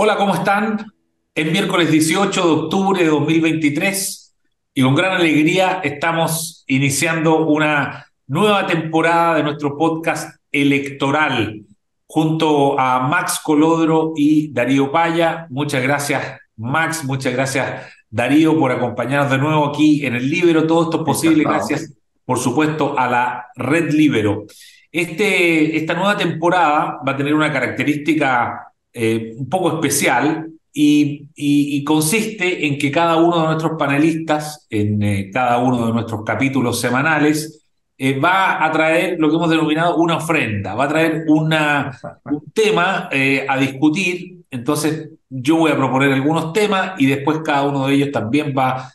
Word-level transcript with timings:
Hola, 0.00 0.16
¿cómo 0.16 0.32
están? 0.32 0.92
Es 1.34 1.50
miércoles 1.50 1.90
18 1.90 2.40
de 2.40 2.52
octubre 2.52 3.02
de 3.02 3.08
2023 3.08 4.36
y 4.72 4.82
con 4.82 4.94
gran 4.94 5.16
alegría 5.16 5.80
estamos 5.82 6.62
iniciando 6.68 7.44
una 7.44 8.06
nueva 8.28 8.64
temporada 8.64 9.34
de 9.34 9.42
nuestro 9.42 9.76
podcast 9.76 10.38
electoral 10.52 11.62
junto 12.06 12.78
a 12.78 13.08
Max 13.08 13.40
Colodro 13.42 14.12
y 14.14 14.52
Darío 14.52 14.92
Paya. 14.92 15.48
Muchas 15.50 15.82
gracias, 15.82 16.38
Max. 16.54 17.02
Muchas 17.04 17.32
gracias, 17.32 17.84
Darío, 18.08 18.56
por 18.56 18.70
acompañarnos 18.70 19.32
de 19.32 19.38
nuevo 19.38 19.66
aquí 19.66 20.06
en 20.06 20.14
el 20.14 20.30
Libero. 20.30 20.64
Todo 20.64 20.84
esto 20.84 20.98
es 20.98 21.04
posible 21.04 21.42
gracias, 21.42 21.92
por 22.24 22.38
supuesto, 22.38 22.96
a 22.96 23.08
la 23.08 23.46
Red 23.56 23.90
Libero. 23.90 24.44
Este, 24.92 25.76
esta 25.76 25.94
nueva 25.94 26.16
temporada 26.16 27.00
va 27.04 27.12
a 27.12 27.16
tener 27.16 27.34
una 27.34 27.52
característica 27.52 28.68
eh, 28.92 29.34
un 29.36 29.48
poco 29.48 29.74
especial 29.74 30.48
y, 30.72 31.82
consiste 31.84 32.66
en 32.66 32.78
que 32.78 32.90
cada 32.90 33.16
uno 33.16 33.40
de 33.40 33.46
nuestros 33.46 33.72
panelistas, 33.78 34.66
en 34.70 35.02
eh, 35.02 35.30
cada 35.32 35.58
uno 35.58 35.86
de 35.86 35.92
nuestros 35.92 36.22
capítulos 36.24 36.80
semanales, 36.80 37.66
eh, 37.96 38.18
va 38.18 38.64
a 38.64 38.70
traer 38.70 39.16
lo 39.18 39.28
que 39.28 39.36
hemos 39.36 39.50
denominado 39.50 39.96
una 39.96 40.16
ofrenda, 40.16 40.74
va 40.74 40.84
a 40.84 40.88
traer 40.88 41.24
una, 41.26 41.98
un 42.24 42.50
tema 42.52 43.08
a 43.10 43.58
discutir. 43.58 44.38
Entonces 44.50 45.10
yo 45.28 45.56
voy 45.56 45.72
a 45.72 45.76
proponer 45.76 46.12
algunos 46.12 46.52
temas 46.52 46.92
y 46.98 47.06
después 47.06 47.40
cada 47.44 47.64
uno 47.64 47.86
de 47.86 47.94
ellos 47.94 48.12
también 48.12 48.54
va 48.56 48.70
a 48.76 48.92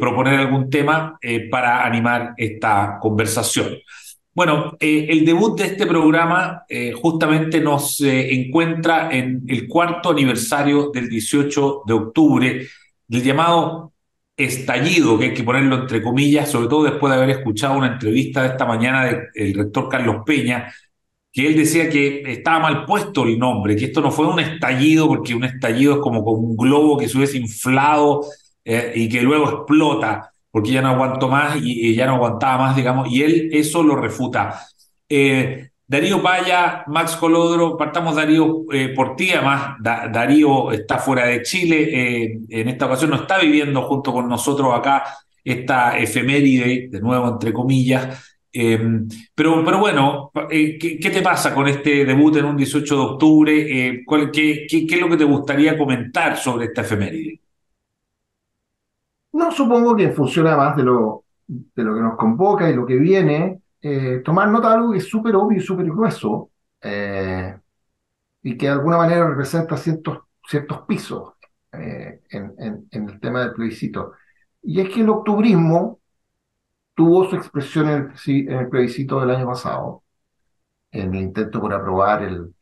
proponer 0.00 0.34
algún 0.34 0.68
tema 0.68 1.18
para 1.50 1.86
animar 1.86 2.34
esta 2.36 2.98
conversación. 3.00 3.76
Bueno, 4.34 4.76
eh, 4.80 5.06
el 5.10 5.24
debut 5.24 5.56
de 5.58 5.66
este 5.66 5.86
programa 5.86 6.64
eh, 6.68 6.92
justamente 6.92 7.60
nos 7.60 8.00
eh, 8.00 8.34
encuentra 8.34 9.08
en 9.12 9.44
el 9.46 9.68
cuarto 9.68 10.10
aniversario 10.10 10.90
del 10.92 11.08
18 11.08 11.82
de 11.86 11.92
octubre, 11.94 12.66
del 13.06 13.22
llamado 13.22 13.92
estallido, 14.36 15.16
que 15.18 15.26
hay 15.26 15.34
que 15.34 15.44
ponerlo 15.44 15.76
entre 15.76 16.02
comillas, 16.02 16.50
sobre 16.50 16.66
todo 16.68 16.82
después 16.82 17.12
de 17.12 17.18
haber 17.22 17.30
escuchado 17.38 17.78
una 17.78 17.92
entrevista 17.92 18.42
de 18.42 18.48
esta 18.48 18.66
mañana 18.66 19.04
del 19.04 19.54
rector 19.54 19.88
Carlos 19.88 20.16
Peña, 20.26 20.74
que 21.32 21.46
él 21.46 21.56
decía 21.56 21.88
que 21.88 22.22
estaba 22.26 22.58
mal 22.58 22.84
puesto 22.86 23.24
el 23.24 23.38
nombre, 23.38 23.76
que 23.76 23.84
esto 23.86 24.00
no 24.00 24.10
fue 24.10 24.26
un 24.26 24.40
estallido, 24.40 25.06
porque 25.06 25.34
un 25.34 25.44
estallido 25.44 25.94
es 25.94 26.00
como, 26.00 26.24
como 26.24 26.38
un 26.38 26.56
globo 26.56 26.98
que 26.98 27.08
se 27.08 27.16
hubiese 27.18 27.38
inflado 27.38 28.22
y 28.64 29.08
que 29.08 29.22
luego 29.22 29.48
explota 29.48 30.33
porque 30.54 30.70
ya 30.70 30.82
no 30.82 30.90
aguantó 30.90 31.28
más 31.28 31.56
y, 31.60 31.96
ya 31.96 32.06
no 32.06 32.14
aguantaba 32.14 32.66
más, 32.66 32.76
digamos, 32.76 33.10
y 33.10 33.24
él 33.24 33.48
eso 33.52 33.82
lo 33.82 33.96
refuta. 33.96 34.64
Eh, 35.08 35.70
Darío 35.84 36.22
Paya, 36.22 36.84
Max 36.86 37.16
Colodro, 37.16 37.76
partamos 37.76 38.14
Darío 38.14 38.62
eh, 38.72 38.90
por 38.90 39.16
ti, 39.16 39.32
además 39.32 39.78
Darío 39.80 40.70
está 40.70 40.98
fuera 40.98 41.26
de 41.26 41.42
Chile, 41.42 41.88
eh, 41.90 42.38
en 42.48 42.68
esta 42.68 42.86
ocasión 42.86 43.10
no 43.10 43.16
está 43.16 43.38
viviendo 43.38 43.82
junto 43.82 44.12
con 44.12 44.28
nosotros 44.28 44.72
acá 44.72 45.02
esta 45.42 45.98
efeméride, 45.98 46.86
de 46.88 47.00
nuevo 47.00 47.26
entre 47.30 47.52
comillas, 47.52 48.38
pero, 49.34 49.80
bueno, 49.80 50.30
¿qué, 50.48 50.78
¿qué, 50.78 51.10
te 51.10 51.20
pasa 51.20 51.52
con 51.52 51.66
este 51.66 52.04
debut 52.04 52.36
en 52.36 52.44
un 52.44 52.56
18 52.56 52.94
de 52.94 53.02
octubre? 53.02 53.66
qué, 54.32 54.66
qué, 54.70 54.86
qué, 54.86 54.94
es 54.94 55.00
lo 55.00 55.10
que 55.10 55.16
te 55.16 55.24
gustaría 55.24 55.76
comentar 55.76 56.36
sobre 56.36 56.66
esta 56.66 56.82
efeméride? 56.82 57.40
No, 59.34 59.50
supongo 59.50 59.96
que 59.96 60.10
funciona 60.12 60.56
más 60.56 60.76
de 60.76 60.84
lo, 60.84 61.24
de 61.48 61.82
lo 61.82 61.94
que 61.94 62.00
nos 62.00 62.16
convoca 62.16 62.70
y 62.70 62.74
lo 62.74 62.86
que 62.86 62.94
viene. 62.96 63.62
Eh, 63.82 64.22
tomar 64.24 64.48
nota 64.48 64.68
de 64.68 64.74
algo 64.76 64.92
que 64.92 64.98
es 64.98 65.08
súper 65.08 65.34
obvio 65.36 65.58
y 65.58 65.60
súper 65.60 65.86
grueso 65.86 66.50
eh, 66.80 67.58
y 68.42 68.56
que 68.56 68.66
de 68.66 68.72
alguna 68.72 68.96
manera 68.96 69.28
representa 69.28 69.76
ciertos, 69.76 70.20
ciertos 70.48 70.82
pisos 70.82 71.32
eh, 71.72 72.20
en, 72.30 72.86
el 72.92 73.20
tema 73.20 73.40
del 73.40 73.54
plebiscito. 73.54 74.12
Y 74.62 74.80
es 74.80 74.88
que 74.90 75.00
el 75.00 75.08
octubrismo 75.10 75.98
tuvo 76.94 77.28
su 77.28 77.34
expresión 77.36 77.88
en 77.88 78.52
el, 78.52 78.68
plebiscito 78.68 79.20
del 79.20 79.32
año 79.32 79.46
pasado, 79.48 80.04
en 80.92 81.12
el 81.14 81.22
intento 81.22 81.60
por 81.60 81.74
aprobar 81.74 82.22
el 82.22 82.54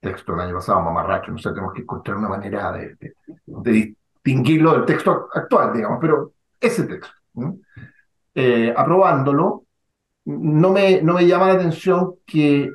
texto 0.00 0.32
del 0.32 0.42
año 0.42 0.56
pasado, 0.56 0.82
mamarracho, 0.82 1.32
no 1.32 1.38
sé, 1.38 1.50
tenemos 1.50 1.72
que 1.72 1.82
encontrar 1.82 2.18
una 2.18 2.28
manera 2.28 2.70
de, 2.72 2.96
de, 3.46 3.96
distinguirlo 4.24 4.72
del 4.72 4.86
texto 4.86 5.28
actual, 5.32 5.72
digamos, 5.74 5.98
pero 6.00 6.32
ese 6.58 6.84
texto, 6.84 7.12
eh, 8.34 8.72
aprobándolo, 8.76 9.66
no 10.26 10.70
me, 10.72 11.02
no 11.02 11.14
me 11.14 11.26
llama 11.26 11.48
la 11.48 11.54
atención 11.54 12.16
que 12.26 12.70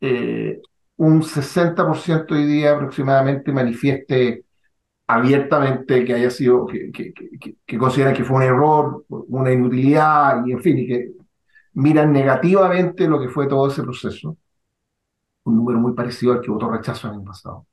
eh, 0.00 0.60
un 0.96 1.22
60% 1.22 2.34
hoy 2.34 2.46
día 2.46 2.72
aproximadamente 2.74 3.52
manifieste 3.52 4.44
abiertamente 5.06 6.04
que 6.04 6.14
haya 6.14 6.30
sido, 6.30 6.66
que, 6.66 6.90
que, 6.92 7.12
que, 7.12 7.56
que, 7.66 7.78
consideran 7.78 8.14
que 8.14 8.24
fue 8.24 8.36
un 8.36 8.42
error, 8.44 9.04
una 9.08 9.52
inutilidad, 9.52 10.46
y 10.46 10.52
en 10.52 10.62
fin, 10.62 10.78
y 10.78 10.86
que 10.86 11.12
miran 11.74 12.12
negativamente 12.12 13.08
lo 13.08 13.20
que 13.20 13.28
fue 13.28 13.48
todo 13.48 13.68
ese 13.68 13.82
proceso. 13.82 14.36
Un 15.44 15.56
número 15.56 15.78
muy 15.78 15.92
parecido 15.94 16.32
al 16.32 16.40
que 16.40 16.50
votó 16.50 16.70
rechazo 16.70 17.08
el 17.08 17.14
año 17.14 17.24
pasado. 17.24 17.66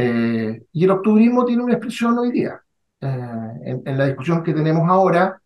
Eh, 0.00 0.66
y 0.72 0.84
el 0.84 0.90
octubrismo 0.90 1.44
tiene 1.44 1.62
una 1.62 1.74
expresión 1.74 2.18
hoy 2.18 2.30
día. 2.32 2.60
Eh, 3.00 3.82
en, 3.84 3.98
la 3.98 4.06
discusión 4.06 4.42
que 4.42 4.54
tenemos 4.54 4.88
ahora, 4.88 5.40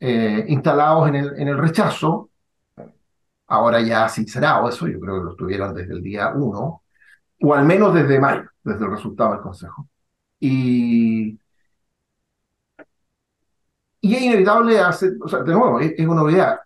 eh, 0.00 0.44
instalados 0.48 1.08
en 1.08 1.16
el, 1.16 1.40
en 1.40 1.48
el 1.48 1.58
rechazo, 1.58 2.30
ahora 3.48 3.80
ya 3.82 4.08
sincerado 4.08 4.68
eso, 4.68 4.88
yo 4.88 4.98
creo 5.00 5.18
que 5.18 5.24
lo 5.24 5.36
tuvieron 5.36 5.74
desde 5.74 5.92
el 5.94 6.02
día 6.02 6.32
1, 6.34 6.82
o 7.42 7.54
al 7.54 7.66
menos 7.66 7.94
desde 7.94 8.18
mayo, 8.20 8.44
desde 8.64 8.84
el 8.84 8.90
resultado 8.90 9.32
del 9.32 9.40
Consejo. 9.42 9.88
Y, 10.40 11.38
y 14.00 14.14
es 14.14 14.22
inevitable 14.22 14.80
hacer, 14.80 15.12
o 15.20 15.28
sea, 15.28 15.40
de 15.40 15.52
nuevo, 15.52 15.80
es, 15.80 15.98
una 16.06 16.22
novedad. 16.22 16.60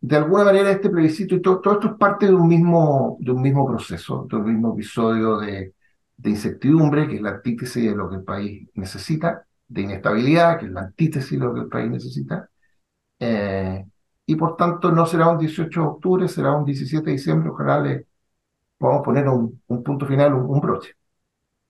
De 0.00 0.16
alguna 0.16 0.44
manera 0.44 0.70
este 0.70 0.90
plebiscito 0.90 1.34
y 1.36 1.42
todo, 1.42 1.60
todo 1.60 1.74
esto 1.74 1.88
es 1.88 1.94
parte 1.94 2.26
de 2.26 2.34
un 2.34 2.48
mismo, 2.48 3.16
de 3.20 3.32
un 3.32 3.42
mismo 3.42 3.66
proceso, 3.66 4.26
de 4.30 4.36
un 4.36 4.44
mismo 4.44 4.74
episodio 4.74 5.38
de, 5.38 5.74
de 6.16 6.30
incertidumbre, 6.30 7.08
que 7.08 7.16
es 7.16 7.22
la 7.22 7.30
antítesis 7.30 7.84
de 7.84 7.96
lo 7.96 8.08
que 8.08 8.16
el 8.16 8.24
país 8.24 8.68
necesita, 8.74 9.46
de 9.68 9.82
inestabilidad, 9.82 10.58
que 10.58 10.66
es 10.66 10.72
la 10.72 10.82
antítesis 10.82 11.38
de 11.38 11.44
lo 11.44 11.54
que 11.54 11.60
el 11.60 11.68
país 11.68 11.90
necesita, 11.90 12.48
eh, 13.18 13.84
y 14.26 14.34
por 14.36 14.56
tanto 14.56 14.90
no 14.90 15.06
será 15.06 15.28
un 15.28 15.38
18 15.38 15.80
de 15.80 15.86
octubre, 15.86 16.28
será 16.28 16.52
un 16.52 16.64
17 16.64 17.04
de 17.04 17.12
diciembre, 17.12 17.50
ojalá 17.50 17.80
le 17.80 18.06
podamos 18.78 19.04
poner 19.04 19.28
un, 19.28 19.60
punto 19.66 20.06
final, 20.06 20.34
un, 20.34 20.60
broche. 20.60 20.94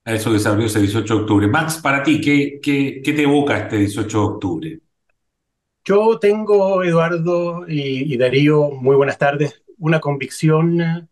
A 0.05 0.15
eso 0.15 0.33
que 0.33 0.39
se 0.39 0.49
abrió 0.49 0.67
ese 0.67 0.81
18 0.81 1.15
de 1.15 1.21
octubre. 1.21 1.49
Max, 1.49 1.79
para 1.79 2.03
ti, 2.03 2.21
¿qué, 2.21 2.59
qué, 2.62 3.01
qué 3.05 3.12
te 3.12 3.23
evoca 3.23 3.59
este 3.59 3.77
18 3.77 4.19
de 4.19 4.25
octubre? 4.25 4.81
Yo 5.85 6.19
tengo, 6.19 6.83
Eduardo 6.83 7.69
y, 7.69 8.12
y 8.12 8.17
Darío, 8.17 8.71
muy 8.71 8.97
buenas 8.97 9.19
tardes, 9.19 9.62
una 9.79 10.01
convicción 10.01 11.09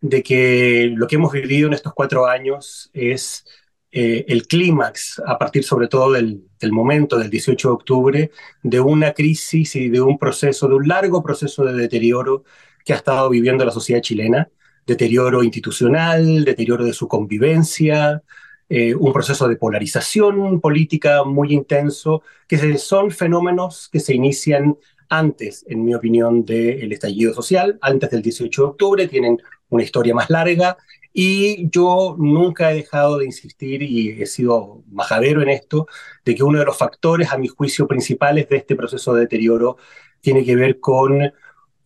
de 0.00 0.22
que 0.22 0.92
lo 0.94 1.06
que 1.06 1.16
hemos 1.16 1.32
vivido 1.32 1.66
en 1.68 1.74
estos 1.74 1.92
cuatro 1.94 2.26
años 2.26 2.90
es 2.92 3.44
eh, 3.90 4.26
el 4.28 4.46
clímax, 4.46 5.20
a 5.26 5.38
partir 5.38 5.64
sobre 5.64 5.88
todo 5.88 6.12
del, 6.12 6.42
momento 6.70 7.18
del 7.18 7.30
18 7.30 7.68
de 7.68 7.74
octubre, 7.74 8.30
de 8.62 8.80
una 8.80 9.12
crisis 9.12 9.76
y 9.76 9.88
de 9.88 10.00
un 10.00 10.18
proceso, 10.18 10.68
de 10.68 10.74
un 10.74 10.88
largo 10.88 11.22
proceso 11.22 11.64
de 11.64 11.72
deterioro 11.72 12.44
que 12.84 12.92
ha 12.92 12.96
estado 12.96 13.30
viviendo 13.30 13.64
la 13.64 13.70
sociedad 13.70 14.02
chilena, 14.02 14.50
deterioro 14.86 15.42
institucional, 15.42 16.44
deterioro 16.44 16.84
de 16.84 16.92
su 16.92 17.08
convivencia, 17.08 18.22
eh, 18.68 18.94
un 18.94 19.12
proceso 19.12 19.48
de 19.48 19.56
polarización 19.56 20.60
política 20.60 21.24
muy 21.24 21.52
intenso, 21.54 22.22
que 22.46 22.76
son 22.78 23.10
fenómenos 23.10 23.88
que 23.90 24.00
se 24.00 24.14
inician 24.14 24.76
antes, 25.08 25.64
en 25.68 25.84
mi 25.84 25.94
opinión, 25.94 26.44
del 26.44 26.92
estallido 26.92 27.34
social, 27.34 27.78
antes 27.80 28.10
del 28.10 28.22
18 28.22 28.62
de 28.62 28.68
octubre, 28.68 29.08
tienen 29.08 29.40
una 29.70 29.82
historia 29.82 30.14
más 30.14 30.30
larga 30.30 30.76
y 31.12 31.68
yo 31.70 32.16
nunca 32.18 32.70
he 32.70 32.76
dejado 32.76 33.18
de 33.18 33.24
insistir 33.24 33.82
y 33.82 34.22
he 34.22 34.26
sido 34.26 34.84
majadero 34.90 35.42
en 35.42 35.48
esto, 35.48 35.86
de 36.24 36.34
que 36.34 36.42
uno 36.42 36.58
de 36.58 36.64
los 36.64 36.76
factores, 36.76 37.32
a 37.32 37.38
mi 37.38 37.48
juicio, 37.48 37.88
principales 37.88 38.48
de 38.48 38.56
este 38.58 38.76
proceso 38.76 39.14
de 39.14 39.22
deterioro 39.22 39.78
tiene 40.20 40.44
que 40.44 40.56
ver 40.56 40.80
con 40.80 41.32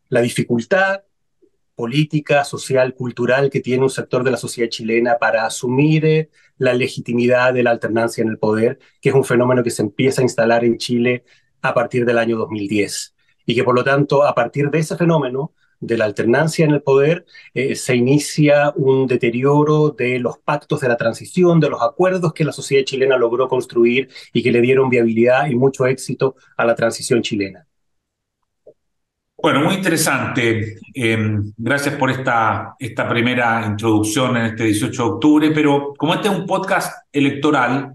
la 0.08 0.20
dificultad 0.20 1.02
política, 1.74 2.44
social, 2.44 2.94
cultural 2.94 3.50
que 3.50 3.60
tiene 3.60 3.82
un 3.82 3.90
sector 3.90 4.24
de 4.24 4.30
la 4.30 4.36
sociedad 4.36 4.68
chilena 4.68 5.16
para 5.18 5.46
asumir 5.46 6.04
eh, 6.04 6.30
la 6.58 6.74
legitimidad 6.74 7.54
de 7.54 7.62
la 7.62 7.70
alternancia 7.70 8.22
en 8.22 8.28
el 8.28 8.38
poder, 8.38 8.78
que 9.00 9.08
es 9.08 9.14
un 9.14 9.24
fenómeno 9.24 9.62
que 9.62 9.70
se 9.70 9.82
empieza 9.82 10.20
a 10.20 10.24
instalar 10.24 10.64
en 10.64 10.78
Chile 10.78 11.24
a 11.62 11.74
partir 11.74 12.04
del 12.04 12.18
año 12.18 12.36
2010 12.36 13.14
y 13.46 13.54
que 13.54 13.64
por 13.64 13.74
lo 13.74 13.84
tanto 13.84 14.24
a 14.24 14.34
partir 14.34 14.70
de 14.70 14.78
ese 14.78 14.96
fenómeno 14.96 15.52
de 15.82 15.98
la 15.98 16.04
alternancia 16.04 16.64
en 16.64 16.70
el 16.70 16.82
poder, 16.82 17.26
eh, 17.54 17.74
se 17.74 17.96
inicia 17.96 18.72
un 18.76 19.08
deterioro 19.08 19.90
de 19.90 20.20
los 20.20 20.38
pactos 20.38 20.80
de 20.80 20.88
la 20.88 20.96
transición, 20.96 21.58
de 21.58 21.70
los 21.70 21.82
acuerdos 21.82 22.32
que 22.32 22.44
la 22.44 22.52
sociedad 22.52 22.84
chilena 22.84 23.16
logró 23.16 23.48
construir 23.48 24.08
y 24.32 24.42
que 24.42 24.52
le 24.52 24.60
dieron 24.60 24.88
viabilidad 24.88 25.48
y 25.48 25.56
mucho 25.56 25.86
éxito 25.86 26.36
a 26.56 26.64
la 26.64 26.76
transición 26.76 27.20
chilena. 27.20 27.66
Bueno, 29.36 29.64
muy 29.64 29.74
interesante. 29.74 30.76
Em, 30.94 31.52
gracias 31.56 31.96
por 31.96 32.12
esta, 32.12 32.76
esta 32.78 33.08
primera 33.08 33.66
introducción 33.66 34.36
en 34.36 34.46
este 34.46 34.64
18 34.64 35.02
de 35.02 35.08
octubre, 35.10 35.50
pero 35.50 35.94
como 35.98 36.14
este 36.14 36.28
es 36.28 36.34
un 36.34 36.46
podcast 36.46 37.08
electoral, 37.10 37.92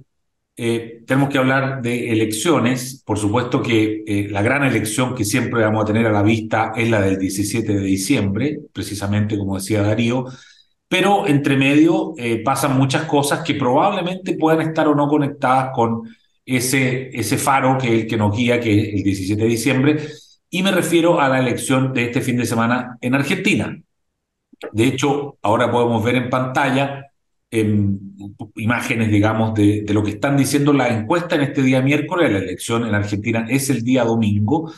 eh, 0.57 1.04
tenemos 1.06 1.30
que 1.30 1.38
hablar 1.38 1.81
de 1.81 2.12
elecciones. 2.12 3.04
Por 3.06 3.19
supuesto 3.19 3.62
que 3.62 4.04
eh, 4.07 4.27
la 4.30 4.42
gran 4.42 4.63
elección 4.63 5.13
que 5.15 5.24
siempre 5.24 5.62
vamos 5.63 5.83
a 5.83 5.88
tener 5.88 6.07
a 6.07 6.12
la 6.12 6.24
vista 6.24 6.74
es 6.75 6.89
la 6.89 7.00
del 7.00 7.19
17 7.19 7.74
de 7.75 7.81
diciembre, 7.81 8.59
precisamente 8.74 9.38
como 9.38 9.56
decía 9.56 9.83
Darío, 9.83 10.25
pero 10.88 11.27
entre 11.27 11.57
medio 11.57 12.13
eh, 12.18 12.42
pasan 12.44 12.77
muchas 12.77 13.04
cosas 13.04 13.44
que 13.44 13.54
probablemente 13.56 14.33
puedan 14.33 14.68
estar 14.68 14.88
o 14.88 14.95
no 14.95 15.07
conectadas 15.07 15.69
con 15.75 16.04
ese, 16.45 17.09
ese 17.18 17.38
faro 17.38 17.77
que 17.77 17.88
es 17.88 18.01
el 18.04 18.07
que 18.07 18.18
nos 18.18 18.36
guía, 18.36 18.59
que 18.59 18.81
es 18.81 18.94
el 18.95 19.04
17 19.04 19.44
de 19.44 19.50
diciembre 19.50 19.98
y 20.50 20.63
me 20.63 20.71
refiero 20.71 21.19
a 21.19 21.27
la 21.30 21.39
elección 21.39 21.94
de 21.94 22.06
este 22.06 22.21
fin 22.21 22.38
de 22.38 22.45
semana 22.45 22.98
en 23.01 23.15
Argentina. 23.15 23.77
De 24.71 24.86
hecho, 24.86 25.38
ahora 25.42 25.69
podemos 25.69 26.04
ver 26.04 26.15
en 26.15 26.30
pantalla 26.30 27.06
imágenes, 28.55 29.11
digamos, 29.11 29.53
de, 29.53 29.85
lo 29.89 30.03
que 30.03 30.11
están 30.11 30.38
diciendo 30.38 30.73
la 30.73 30.89
encuesta 30.89 31.35
en 31.35 31.41
este 31.41 31.61
día 31.63 31.81
miércoles. 31.81 32.31
La 32.31 32.39
elección 32.39 32.85
en 32.85 32.95
Argentina 32.95 33.45
es 33.49 33.69
el 33.69 33.83
día 33.83 34.03
domingo. 34.03 34.71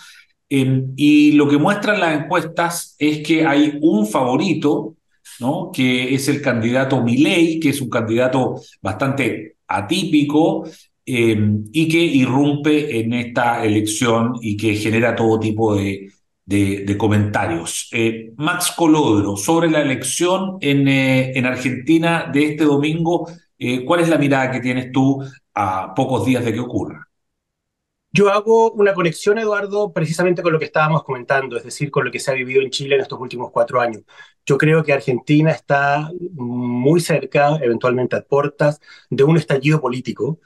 y 0.49 1.33
lo 1.33 1.47
que 1.47 1.57
muestran 1.57 1.99
las 1.99 2.23
encuestas 2.23 2.95
es 2.97 3.19
que 3.25 3.45
hay 3.45 3.77
un 3.81 4.07
favorito, 4.07 4.95
¿no? 5.39 5.71
que 5.71 6.13
es 6.13 6.27
el 6.27 6.41
candidato 6.41 7.03
Milei, 7.03 7.59
que 7.59 7.69
es 7.69 7.81
un 7.81 7.89
candidato 7.89 8.59
bastante 8.81 9.57
atípico, 9.67 10.65
Em, 11.11 11.63
y 11.73 11.87
que 11.87 11.97
irrumpe 11.97 12.99
en 12.99 13.13
esta 13.13 13.65
elección 13.65 14.33
y 14.43 14.55
que 14.55 14.75
genera 14.75 15.15
todo 15.15 15.39
tipo 15.39 15.75
de, 15.75 16.07
de, 16.49 16.97
comentarios. 16.97 17.87
Eh, 17.91 18.33
Max 18.37 18.73
Colodro, 18.75 19.37
sobre 19.37 19.69
la 19.69 19.81
elección 19.81 20.57
en, 20.61 20.87
eh, 20.87 21.37
en 21.37 21.45
Argentina 21.45 22.29
de 22.31 22.45
este 22.45 22.63
domingo, 22.63 23.29
eh, 23.57 23.85
¿cuál 23.85 23.99
es 24.01 24.09
la 24.09 24.17
mirada 24.17 24.49
que 24.51 24.59
tienes 24.59 24.91
tú 24.91 25.23
a 25.53 25.93
pocos 25.93 26.25
días 26.25 26.43
de 26.43 26.53
que 26.53 26.59
ocurra? 26.59 27.05
Yo 28.11 28.31
hago 28.31 28.71
una 28.71 28.95
conexión, 28.95 29.37
Eduardo, 29.37 29.93
precisamente 29.93 30.41
con 30.41 30.51
lo 30.51 30.57
que 30.57 30.65
estábamos 30.65 31.03
comentando, 31.03 31.55
es 31.55 31.63
decir, 31.63 31.91
con 31.91 32.05
lo 32.05 32.11
que 32.11 32.19
se 32.19 32.31
ha 32.31 32.33
vivido 32.33 32.61
en 32.63 32.71
Chile 32.71 32.95
en 32.95 33.01
estos 33.01 33.19
últimos 33.19 33.51
cuatro 33.51 33.79
años. 33.79 34.01
Yo 34.43 34.57
creo 34.57 34.83
que 34.83 34.93
Argentina 34.93 35.51
está 35.51 36.09
muy 36.31 36.99
cerca, 37.01 37.57
eventualmente 37.61 38.15
a 38.15 38.21
puertas, 38.21 38.79
de 39.11 39.23
un 39.23 39.37
estallido 39.37 39.79
político 39.79 40.39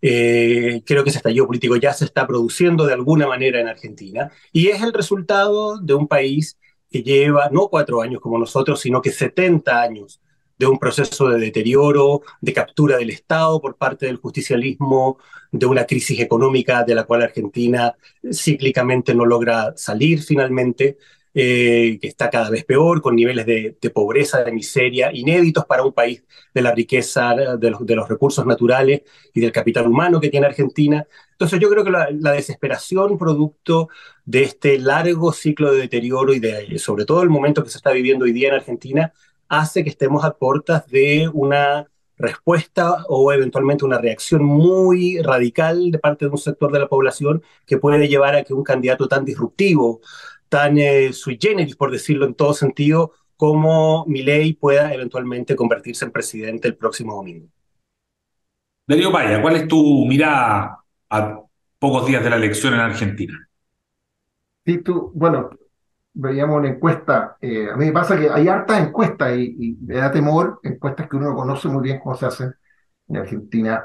eh, 0.00 0.82
creo 0.86 1.02
que 1.02 1.10
ese 1.10 1.18
estallido 1.18 1.46
político 1.46 1.76
ya 1.76 1.92
se 1.92 2.04
está 2.04 2.26
produciendo 2.26 2.86
de 2.86 2.94
alguna 2.94 3.26
manera 3.26 3.60
en 3.60 3.68
Argentina 3.68 4.30
y 4.52 4.68
es 4.68 4.82
el 4.82 4.92
resultado 4.92 5.78
de 5.78 5.94
un 5.94 6.06
país 6.06 6.56
que 6.90 7.02
lleva 7.02 7.48
no 7.50 7.68
cuatro 7.68 8.00
años 8.00 8.20
como 8.20 8.38
nosotros, 8.38 8.80
sino 8.80 9.02
que 9.02 9.10
70 9.10 9.80
años 9.80 10.20
de 10.58 10.66
un 10.66 10.78
proceso 10.78 11.28
de 11.28 11.38
deterioro, 11.38 12.22
de 12.40 12.52
captura 12.52 12.96
del 12.96 13.10
Estado 13.10 13.60
por 13.60 13.76
parte 13.76 14.06
del 14.06 14.16
justicialismo, 14.16 15.18
de 15.52 15.66
una 15.66 15.84
crisis 15.84 16.20
económica 16.20 16.82
de 16.84 16.94
la 16.94 17.04
cual 17.04 17.22
Argentina 17.22 17.94
cíclicamente 18.32 19.14
no 19.14 19.24
logra 19.24 19.72
salir 19.76 20.22
finalmente, 20.22 20.98
eh, 21.34 21.98
que 22.00 22.08
está 22.08 22.30
cada 22.30 22.50
vez 22.50 22.64
peor, 22.64 23.00
con 23.02 23.14
niveles 23.14 23.46
de, 23.46 23.90
pobreza, 23.94 24.42
de 24.42 24.52
miseria 24.52 25.10
inéditos 25.12 25.64
para 25.66 25.84
un 25.84 25.92
país 25.92 26.24
de 26.54 26.62
la 26.62 26.74
riqueza 26.74 27.34
de 27.34 27.70
los, 27.70 27.84
de 27.84 27.96
los, 27.96 28.08
recursos 28.08 28.44
naturales 28.46 29.02
y 29.34 29.40
del 29.40 29.52
capital 29.52 29.86
humano 29.86 30.20
que 30.20 30.30
tiene 30.30 30.46
Argentina. 30.46 31.06
Entonces 31.32 31.60
yo 31.60 31.68
creo 31.70 31.84
que 31.84 31.90
la, 31.90 32.32
desesperación 32.32 33.18
producto 33.18 33.88
de 34.24 34.42
este 34.42 34.78
largo 34.78 35.32
ciclo 35.32 35.72
de 35.72 35.80
deterioro 35.80 36.34
y 36.34 36.40
de, 36.40 36.78
sobre 36.78 37.04
todo 37.04 37.22
el 37.22 37.30
momento 37.30 37.62
que 37.62 37.70
se 37.70 37.78
está 37.78 37.92
viviendo 37.92 38.24
hoy 38.24 38.32
día 38.32 38.48
en 38.48 38.54
Argentina, 38.54 39.12
hace 39.48 39.84
que 39.84 39.90
estemos 39.90 40.24
a 40.24 40.36
puertas 40.36 40.86
de 40.88 41.30
una 41.32 41.86
respuesta 42.18 43.04
o 43.08 43.32
eventualmente 43.32 43.84
una 43.84 43.98
reacción 43.98 44.44
muy 44.44 45.22
radical 45.22 45.90
de 45.90 45.98
parte 45.98 46.24
de 46.24 46.32
un 46.32 46.38
sector 46.38 46.72
de 46.72 46.80
la 46.80 46.88
población 46.88 47.42
que 47.64 47.78
puede 47.78 48.08
llevar 48.08 48.34
a 48.34 48.42
que 48.42 48.54
un 48.54 48.64
candidato 48.64 49.08
tan 49.08 49.24
disruptivo, 49.24 50.00
tan 50.48 50.78
eh, 50.78 51.12
sui 51.12 51.38
generis, 51.40 51.76
por 51.76 51.90
decirlo 51.90 52.26
en 52.26 52.34
todo 52.34 52.54
sentido, 52.54 53.12
como 53.36 54.04
Milei 54.06 54.54
pueda 54.54 54.92
eventualmente 54.92 55.54
convertirse 55.54 56.04
en 56.04 56.10
presidente 56.10 56.68
el 56.68 56.76
próximo 56.76 57.14
domingo. 57.14 57.48
Darío 58.86 59.12
Paya, 59.12 59.40
¿cuál 59.42 59.56
es 59.56 59.68
tu 59.68 60.04
mirada 60.06 60.82
a 61.10 61.40
pocos 61.78 62.06
días 62.06 62.24
de 62.24 62.30
la 62.30 62.36
elección 62.36 62.74
en 62.74 62.80
Argentina? 62.80 63.48
Sí, 64.64 64.78
tú, 64.78 65.12
bueno, 65.14 65.50
veíamos 66.14 66.58
una 66.58 66.68
encuesta, 66.68 67.36
eh, 67.40 67.68
a 67.72 67.76
mí 67.76 67.86
me 67.86 67.92
pasa 67.92 68.18
que 68.18 68.28
hay 68.28 68.48
hartas 68.48 68.86
encuestas 68.86 69.36
y, 69.38 69.78
me 69.80 69.96
da 69.96 70.10
temor, 70.10 70.58
encuestas 70.62 71.08
que 71.08 71.16
uno 71.16 71.30
no 71.30 71.36
conoce 71.36 71.68
muy 71.68 71.82
bien 71.82 72.00
cómo 72.00 72.16
se 72.16 72.26
hacen 72.26 72.54
en 73.08 73.16
Argentina 73.16 73.84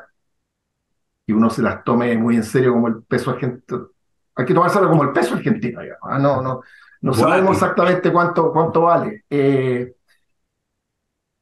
y 1.25 1.31
uno 1.33 1.49
se 1.49 1.61
las 1.61 1.83
tome 1.83 2.17
muy 2.17 2.35
en 2.35 2.43
serio 2.43 2.73
como 2.73 2.87
el 2.87 3.03
peso 3.03 3.31
argentino, 3.31 3.89
hay 4.35 4.45
que 4.45 4.53
tomárselo 4.53 4.89
como 4.89 5.03
el 5.03 5.11
peso 5.11 5.35
argentino, 5.35 5.81
¿ah? 6.01 6.19
no, 6.19 6.41
no, 6.41 6.61
no 7.01 7.13
sabemos 7.13 7.57
exactamente 7.57 8.11
cuánto, 8.11 8.51
cuánto 8.51 8.83
vale. 8.83 9.25
Eh, 9.29 9.93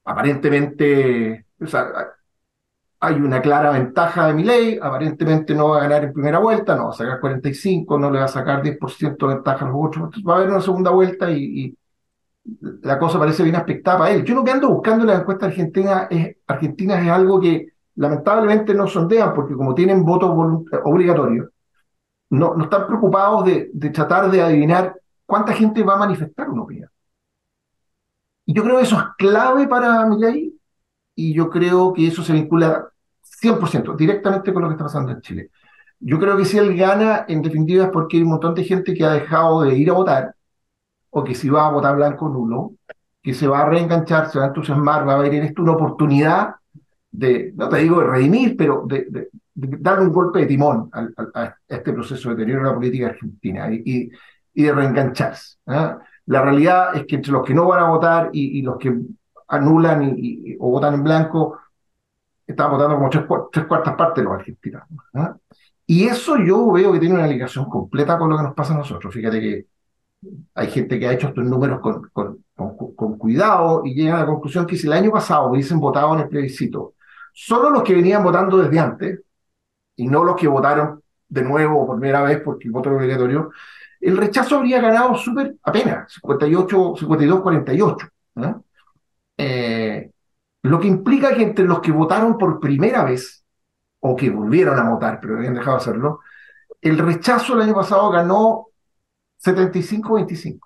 aparentemente, 0.03 1.45
o 1.61 1.67
sea, 1.67 1.87
hay 2.99 3.15
una 3.15 3.41
clara 3.41 3.71
ventaja 3.71 4.27
de 4.27 4.33
mi 4.33 4.43
ley, 4.43 4.79
aparentemente 4.81 5.55
no 5.55 5.69
va 5.69 5.77
a 5.77 5.81
ganar 5.81 6.03
en 6.03 6.13
primera 6.13 6.39
vuelta, 6.39 6.75
no 6.75 6.85
va 6.85 6.89
a 6.91 6.93
sacar 6.93 7.19
45, 7.19 7.97
no 7.99 8.11
le 8.11 8.19
va 8.19 8.25
a 8.25 8.27
sacar 8.27 8.61
10% 8.61 9.27
de 9.27 9.33
ventaja 9.35 9.65
a 9.65 9.69
los 9.69 9.77
otros, 9.79 10.11
va 10.27 10.33
a 10.33 10.37
haber 10.37 10.49
una 10.49 10.61
segunda 10.61 10.91
vuelta 10.91 11.31
y, 11.31 11.75
la 12.81 12.97
cosa 12.97 13.19
parece 13.19 13.43
bien 13.43 13.55
aspectada 13.55 13.99
para 13.99 14.11
él. 14.11 14.23
Yo 14.23 14.33
lo 14.33 14.43
que 14.43 14.51
ando 14.51 14.69
buscando 14.69 15.03
en 15.03 15.09
la 15.09 15.17
encuesta 15.17 15.45
argentina 15.45 16.07
es, 16.09 16.37
argentina 16.47 16.99
es 16.99 17.07
algo 17.07 17.39
que 17.39 17.73
lamentablemente 17.95 18.73
no 18.73 18.87
sondean, 18.87 19.33
porque 19.33 19.53
como 19.53 19.75
tienen 19.75 20.03
votos 20.03 20.31
obligatorios, 20.83 21.49
no, 22.31 22.55
no 22.55 22.63
están 22.63 22.87
preocupados 22.87 23.45
de, 23.45 23.69
tratar 23.93 24.31
de 24.31 24.41
adivinar 24.41 24.95
cuánta 25.25 25.53
gente 25.53 25.83
va 25.83 25.95
a 25.95 25.99
manifestar 25.99 26.49
una 26.49 26.63
opinión. 26.63 26.89
Y 28.45 28.53
yo 28.53 28.63
creo 28.63 28.77
que 28.77 28.83
eso 28.83 28.97
es 28.97 29.03
clave 29.17 29.67
para 29.67 30.05
Milei 30.05 30.53
y 31.13 31.33
yo 31.33 31.49
creo 31.49 31.93
que 31.93 32.07
eso 32.07 32.23
se 32.23 32.33
vincula 32.33 32.87
100% 33.41 33.95
directamente 33.97 34.53
con 34.53 34.63
lo 34.63 34.69
que 34.69 34.73
está 34.73 34.85
pasando 34.85 35.11
en 35.11 35.21
Chile. 35.21 35.51
Yo 35.99 36.19
creo 36.19 36.37
que 36.37 36.45
si 36.45 36.57
él 36.57 36.75
gana, 36.75 37.25
en 37.27 37.41
definitiva, 37.41 37.85
es 37.85 37.91
porque 37.91 38.17
hay 38.17 38.23
un 38.23 38.29
montón 38.29 38.55
de 38.55 38.63
gente 38.63 38.93
que 38.93 39.03
ha 39.03 39.11
dejado 39.11 39.61
de 39.63 39.75
ir 39.77 39.89
a 39.89 39.93
votar, 39.93 40.35
o 41.09 41.23
que 41.23 41.35
si 41.35 41.49
va 41.49 41.67
a 41.67 41.71
votar 41.71 41.95
blanco 41.97 42.29
nulo, 42.29 42.73
que 43.21 43.33
se 43.33 43.47
va 43.47 43.61
a 43.61 43.69
reenganchar, 43.69 44.31
se 44.31 44.39
va 44.39 44.45
a 44.45 44.47
entusiasmar, 44.47 45.07
va 45.07 45.15
a 45.15 45.19
ver 45.19 45.33
en 45.35 45.43
esto 45.43 45.61
una 45.61 45.73
oportunidad 45.73 46.55
de, 47.11 47.51
no 47.55 47.69
te 47.69 47.77
digo 47.79 47.99
de 47.99 48.07
redimir, 48.07 48.55
pero 48.57 48.85
de, 48.87 49.29
darle 49.79 50.05
un 50.05 50.13
golpe 50.13 50.39
de 50.39 50.45
timón 50.45 50.89
a, 50.93 51.55
este 51.67 51.93
proceso 51.93 52.29
de 52.29 52.35
deterioro 52.35 52.63
de 52.63 52.69
la 52.69 52.75
política 52.75 53.07
argentina 53.07 53.71
y, 53.71 54.09
y, 54.53 54.63
de 54.63 54.71
reengancharse. 54.71 55.57
¿ah? 55.67 55.99
La 56.25 56.41
realidad 56.41 56.95
es 56.95 57.05
que 57.05 57.15
entre 57.15 57.31
los 57.31 57.45
que 57.45 57.53
no 57.53 57.67
van 57.67 57.83
a 57.83 57.89
votar 57.89 58.29
y, 58.33 58.61
los 58.61 58.77
que 58.77 58.93
anulan 59.47 60.15
y, 60.17 60.55
o 60.59 60.69
votan 60.69 60.95
en 60.95 61.03
blanco, 61.03 61.59
están 62.45 62.71
votando 62.71 62.95
como 62.95 63.09
tres, 63.49 63.65
cuartas 63.65 63.95
partes 63.95 64.23
de 64.23 64.29
los 64.29 64.33
argentinos. 64.39 64.83
¿ah? 65.13 65.35
Y 65.85 66.05
eso 66.05 66.37
yo 66.37 66.71
veo 66.71 66.93
que 66.93 66.99
tiene 66.99 67.15
una 67.15 67.27
ligación 67.27 67.65
completa 67.65 68.17
con 68.17 68.29
lo 68.29 68.37
que 68.37 68.43
nos 68.43 68.53
pasa 68.53 68.73
a 68.73 68.77
nosotros. 68.77 69.13
Fíjate 69.13 69.39
que 69.39 69.65
hay 70.53 70.67
gente 70.67 70.99
que 70.99 71.07
ha 71.07 71.13
hecho 71.13 71.29
estos 71.29 71.43
números 71.43 71.79
con, 71.79 72.09
con, 72.13 72.43
con, 72.55 72.95
con 72.95 73.17
cuidado 73.17 73.81
y 73.85 73.93
llega 73.93 74.17
a 74.17 74.19
la 74.21 74.25
conclusión 74.27 74.65
que 74.67 74.77
si 74.77 74.87
el 74.87 74.93
año 74.93 75.11
pasado 75.11 75.49
hubiesen 75.49 75.79
votado 75.79 76.13
en 76.13 76.21
el 76.21 76.29
plebiscito 76.29 76.93
solo 77.33 77.69
los 77.69 77.83
que 77.83 77.95
venían 77.95 78.23
votando 78.23 78.57
desde 78.57 78.79
antes, 78.79 79.21
y 80.01 80.07
no 80.07 80.23
los 80.23 80.35
que 80.35 80.47
votaron 80.47 81.03
de 81.29 81.43
nuevo 81.43 81.85
por 81.85 81.99
primera 81.99 82.23
vez 82.23 82.41
porque 82.43 82.67
el 82.67 82.71
voto 82.71 82.89
obligatorio, 82.89 83.51
el 83.99 84.17
rechazo 84.17 84.57
habría 84.57 84.81
ganado 84.81 85.15
súper 85.15 85.55
apenas, 85.61 86.11
58, 86.13 86.95
52, 86.97 87.41
48. 87.41 88.07
lo 90.63 90.79
que 90.79 90.87
implica 90.87 91.35
que 91.35 91.43
entre 91.43 91.65
los 91.65 91.81
que 91.81 91.91
votaron 91.91 92.37
por 92.37 92.59
primera 92.59 93.03
vez, 93.03 93.45
o 93.99 94.15
que 94.15 94.31
volvieron 94.31 94.79
a 94.79 94.89
votar, 94.89 95.19
pero 95.21 95.37
habían 95.37 95.53
dejado 95.53 95.77
de 95.77 95.81
hacerlo, 95.83 96.19
el 96.81 96.97
rechazo 96.97 97.53
el 97.53 97.61
año 97.61 97.75
pasado 97.75 98.09
ganó 98.09 98.69
75-25. 99.43 100.59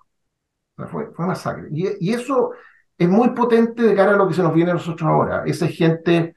fue, 0.90 1.12
fue 1.12 1.26
masacre. 1.26 1.68
Y, 1.70 1.88
y, 2.00 2.14
eso 2.14 2.52
es 2.96 3.08
muy 3.08 3.30
potente 3.30 3.82
de 3.82 3.94
cara 3.94 4.12
a 4.14 4.16
lo 4.16 4.26
que 4.26 4.34
se 4.34 4.42
nos 4.42 4.54
viene 4.54 4.70
a 4.70 4.74
nosotros 4.74 5.06
ahora. 5.06 5.42
Esa 5.44 5.68
gente, 5.68 6.34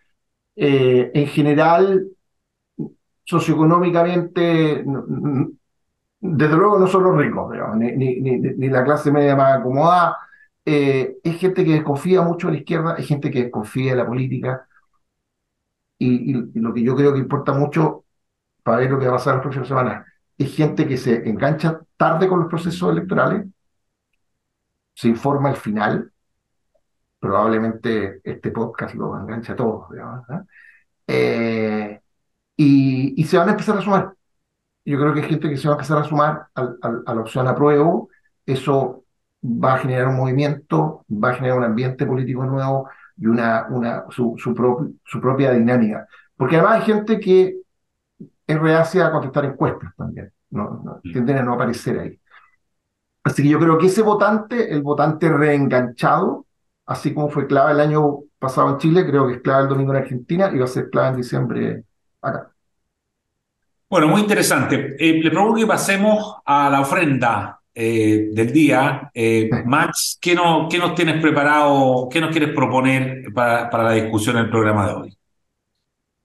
eh, 0.57 1.11
en 1.13 1.27
general, 1.27 2.05
socioeconómicamente, 3.29 4.83
desde 6.19 6.55
luego 6.57 6.79
no 6.79 6.87
son 6.87 7.03
los 7.03 7.15
ricos, 7.15 7.55
ni, 7.75 7.91
ni, 7.91 8.19
ni, 8.19 8.69
la 8.69 8.83
clase 8.83 9.11
media 9.11 9.35
más 9.35 9.59
acomodada, 9.59 10.17
eh, 10.65 11.17
es 11.23 11.37
gente 11.37 11.63
que 11.63 11.73
desconfía 11.73 12.23
mucho 12.23 12.47
de 12.47 12.53
la 12.53 12.59
izquierda, 12.59 12.95
es 12.95 13.05
gente 13.05 13.29
que 13.29 13.43
desconfía 13.43 13.91
de 13.91 13.97
la 13.97 14.07
política, 14.07 14.67
y, 15.99 16.33
lo 16.59 16.73
que 16.73 16.81
yo 16.81 16.95
creo 16.95 17.13
que 17.13 17.19
importa 17.19 17.53
mucho 17.53 18.05
para 18.63 18.77
ver 18.79 18.89
lo 18.89 18.97
que 18.99 19.05
va 19.05 19.11
a 19.11 19.17
pasar 19.17 19.35
las 19.35 19.43
próximas 19.43 19.67
semanas, 19.67 20.07
es 20.35 20.55
gente 20.55 20.87
que 20.87 20.97
se 20.97 21.29
engancha 21.29 21.81
tarde 21.97 22.27
con 22.27 22.39
los 22.39 22.49
procesos 22.49 22.91
electorales, 22.91 23.45
se 24.95 25.07
informa 25.07 25.49
al 25.49 25.55
final, 25.55 26.11
probablemente 27.19 28.21
este 28.23 28.49
podcast 28.49 28.95
lo 28.95 29.15
engancha 29.19 29.53
a 29.53 29.55
todos, 29.55 29.87
eh, 31.05 32.01
y, 32.61 33.13
y, 33.15 33.23
se 33.25 33.37
van 33.37 33.47
a 33.47 33.51
empezar 33.51 33.77
a 33.77 33.81
sumar. 33.81 34.13
Yo 34.83 34.99
creo 34.99 35.13
que 35.13 35.21
hay 35.21 35.29
gente 35.29 35.49
que 35.49 35.55
se 35.55 35.69
va 35.69 35.75
a 35.75 35.77
empezar 35.77 35.97
a 35.99 36.03
sumar 36.03 36.47
a 36.53 37.13
la 37.13 37.21
opción 37.21 37.47
apruebo, 37.47 38.09
eso 38.45 39.05
va 39.41 39.75
a 39.75 39.77
generar 39.77 40.09
un 40.09 40.17
movimiento, 40.17 41.05
va 41.09 41.29
a 41.29 41.35
generar 41.35 41.57
un 41.57 41.63
ambiente 41.63 42.05
político 42.05 42.43
nuevo 42.43 42.89
y 43.15 43.27
una, 43.27 43.67
una, 43.69 44.03
su, 44.09 44.35
su, 44.37 44.53
su 45.05 45.21
propia 45.21 45.53
dinámica. 45.53 46.05
Porque 46.35 46.57
además 46.57 46.81
hay 46.81 46.81
gente 46.81 47.19
que 47.21 47.61
es 48.45 48.59
reacia 48.59 49.07
a 49.07 49.11
contestar 49.11 49.45
encuestas 49.45 49.95
también, 49.95 50.33
no, 50.49 50.81
no, 50.83 50.99
mm. 51.01 51.11
tienden 51.13 51.37
a 51.37 51.43
no 51.43 51.53
aparecer 51.53 51.97
ahí. 51.97 52.19
Así 53.23 53.41
que 53.43 53.49
yo 53.49 53.59
creo 53.59 53.77
que 53.77 53.85
ese 53.85 54.01
votante, 54.01 54.73
el 54.73 54.81
votante 54.81 55.29
reenganchado, 55.29 56.45
así 56.85 57.13
como 57.13 57.29
fue 57.29 57.47
clave 57.47 57.71
el 57.71 57.79
año 57.79 58.23
pasado 58.37 58.71
en 58.71 58.79
Chile, 58.79 59.05
creo 59.07 59.27
que 59.27 59.35
es 59.35 59.41
clave 59.41 59.63
el 59.63 59.69
domingo 59.69 59.93
en 59.93 60.01
Argentina 60.03 60.51
y 60.53 60.57
va 60.57 60.65
a 60.65 60.67
ser 60.67 60.89
clave 60.89 61.09
en 61.09 61.17
diciembre 61.17 61.85
acá. 62.21 62.51
Bueno, 63.89 64.07
muy 64.07 64.21
interesante. 64.21 64.95
Eh, 64.99 65.19
le 65.21 65.31
propongo 65.31 65.55
que 65.55 65.65
pasemos 65.65 66.35
a 66.45 66.69
la 66.69 66.81
ofrenda 66.81 67.59
eh, 67.73 68.29
del 68.31 68.51
día. 68.51 69.09
Eh, 69.13 69.49
Max, 69.65 70.17
¿qué, 70.21 70.35
no, 70.35 70.67
¿qué, 70.69 70.77
nos 70.77 70.93
tienes 70.95 71.21
preparado, 71.21 72.07
qué 72.11 72.21
nos 72.21 72.31
quieres 72.31 72.53
proponer 72.53 73.23
para, 73.33 73.69
para 73.69 73.83
la 73.85 73.93
discusión 73.93 74.37
en 74.37 74.45
el 74.45 74.49
programa 74.51 74.87
de 74.87 74.93
hoy? 74.93 75.19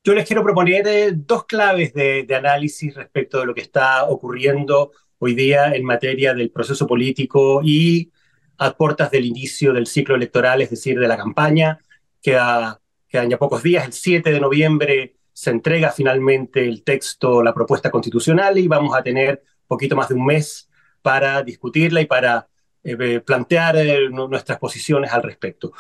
Yo 0.07 0.15
les 0.15 0.27
quiero 0.27 0.43
proponer 0.43 0.87
eh, 0.87 1.13
dos 1.15 1.47
claves 1.47 1.95
de, 1.95 2.27
análisis 2.37 2.95
respecto 2.95 3.41
de 3.41 3.47
lo 3.47 3.55
que 3.55 3.63
está 3.63 4.05
ocurriendo 4.05 4.93
hoy 5.19 5.35
día 5.35 5.75
en 5.75 5.83
materia 5.83 6.35
del 6.35 6.51
proceso 6.51 6.87
político 6.87 7.63
y 7.65 8.13
a 8.59 8.77
puertas 8.77 9.11
del 9.11 9.25
inicio 9.25 9.73
del 9.73 9.87
ciclo 9.87 10.15
electoral, 10.15 10.61
es 10.61 10.69
decir, 10.69 10.99
de 10.99 11.09
la 11.09 11.17
campaña. 11.17 11.79
Queda, 12.21 12.81
quedan 13.09 13.31
ya 13.31 13.39
pocos 13.39 13.63
días, 13.63 13.87
el 13.87 13.95
7 13.95 14.31
de 14.31 14.41
noviembre 14.41 15.14
se 15.35 15.51
entrega 15.51 15.91
finalmente 15.91 16.67
el 16.67 16.85
texto, 16.85 17.43
la 17.43 17.53
propuesta 17.53 17.91
constitucional 17.91 18.57
y 18.57 18.69
vamos 18.69 18.97
a 18.97 19.03
tener 19.03 19.43
poquito 19.67 19.97
más 19.97 20.09
de 20.09 20.15
un 20.15 20.25
mes 20.25 20.71
para 21.03 21.43
discutirla 21.43 22.01
y 22.01 22.07
para 22.07 22.49
eh, 22.85 23.21
plantear 23.21 23.77
eh, 23.77 24.09
nuestras 24.11 24.59
posiciones 24.59 25.13
al 25.13 25.23
respecto. 25.23 25.73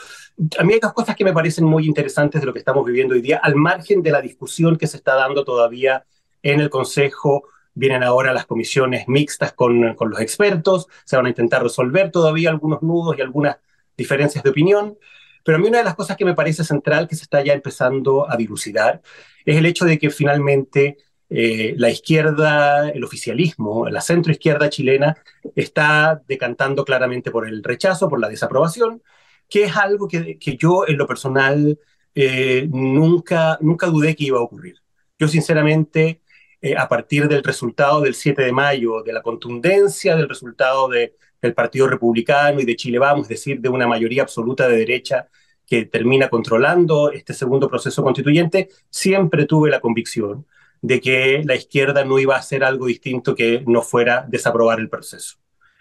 A 0.59 0.65
mí 0.65 0.75
hay 0.75 0.81
dos 0.81 0.93
cosas 0.93 1.15
que 1.15 1.25
me 1.25 1.33
parecen 1.33 1.65
muy 1.65 1.87
interesantes 1.87 2.41
de 2.41 2.47
lo 2.47 2.53
que 2.53 2.59
estamos 2.59 2.85
viviendo 2.85 3.15
hoy 3.15 3.23
día, 3.23 3.41
al 3.43 3.55
margen 3.55 4.03
de 4.03 4.11
la 4.11 4.21
discusión 4.21 4.77
que 4.77 4.89
se 4.89 4.97
está 4.97 5.15
dando 5.15 5.45
todavía 5.45 6.05
en 6.43 6.61
el 6.61 6.69
Consejo. 6.69 7.45
Vienen 7.75 8.03
ahora 8.03 8.33
las 8.33 8.47
comisiones 8.47 9.07
mixtas 9.07 9.53
con, 9.53 9.95
con 9.95 10.11
los 10.11 10.21
expertos, 10.21 10.89
se 11.05 11.17
van 11.17 11.27
a 11.27 11.29
intentar 11.29 11.63
resolver 11.63 12.11
todavía 12.11 12.51
algunos 12.51 12.83
nudos 12.83 13.17
y 13.19 13.21
algunas 13.21 13.57
diferencias 13.97 14.43
de 14.43 14.51
opinión. 14.51 14.99
Pero 15.45 15.57
a 15.57 15.61
mí 15.61 15.69
una 15.69 15.79
de 15.79 15.85
las 15.85 15.95
cosas 15.95 16.17
que 16.17 16.25
me 16.25 16.35
parece 16.35 16.65
central, 16.65 17.07
que 17.09 17.17
se 17.17 17.23
está 17.25 17.43
ya 17.45 17.53
empezando 17.53 18.31
a 18.31 18.37
dilucidar, 18.37 19.03
es 19.45 19.57
el 19.57 19.67
hecho 19.67 19.85
de 19.85 19.99
que 19.99 20.11
finalmente 20.11 20.97
eh, 21.31 21.75
la 21.79 21.91
izquierda, 21.91 22.89
el 22.91 23.05
oficialismo, 23.05 23.89
la 23.89 24.01
centroizquierda 24.01 24.71
chilena 24.71 25.17
está 25.55 26.23
decantando 26.29 26.85
claramente 26.85 27.31
por 27.31 27.49
el 27.49 27.63
rechazo, 27.63 28.09
por 28.09 28.21
la 28.21 28.29
desaprobación, 28.29 29.03
que 29.49 29.65
es 29.65 29.77
algo 29.77 30.09
que, 30.09 30.39
yo 30.59 30.87
en 30.87 30.97
lo 30.99 31.07
personal 31.07 31.79
eh, 32.15 32.69
nunca, 32.71 33.59
nunca 33.61 33.87
dudé 33.89 34.15
que 34.17 34.25
iba 34.25 34.39
a 34.39 34.43
ocurrir. 34.43 34.77
Yo 35.19 35.29
sinceramente, 35.29 36.23
eh, 36.61 36.77
a 36.77 36.89
partir 36.89 37.29
del 37.29 37.45
resultado 37.45 38.01
del 38.01 38.15
7 38.15 38.43
de 38.43 38.53
mayo, 38.53 39.03
de 39.03 39.13
la 39.13 39.23
contundencia 39.23 40.17
del 40.17 40.29
resultado 40.29 40.89
de, 40.89 41.17
del 41.45 41.55
Partido 41.55 41.87
Republicano 41.87 42.61
y 42.61 42.65
de 42.65 42.75
Chile 42.75 42.99
Vamos, 42.99 43.25
es 43.25 43.29
decir, 43.29 43.61
de 43.61 43.69
una 43.69 43.87
mayoría 43.87 44.23
absoluta 44.23 44.67
de 44.67 44.79
derecha 44.79 45.29
que 45.67 45.85
termina 45.85 46.29
controlando 46.29 47.13
este 47.13 47.35
segundo 47.35 47.69
proceso 47.69 48.03
constituyente, 48.03 48.69
siempre 48.91 49.45
tuve 49.45 49.71
la 49.71 49.81
convicción 49.81 50.47
de 50.81 51.01
que 51.01 51.43
la 51.45 51.55
izquierda 51.55 52.05
no 52.05 52.19
iba 52.19 52.35
a 52.35 52.39
hacer 52.39 52.65
algo 52.65 52.87
distinto 52.87 53.35
que 53.35 53.63
no 53.67 53.83
fuera 53.83 54.25
desaprobar 54.29 54.81
el 54.81 54.89
proceso. 54.89 55.37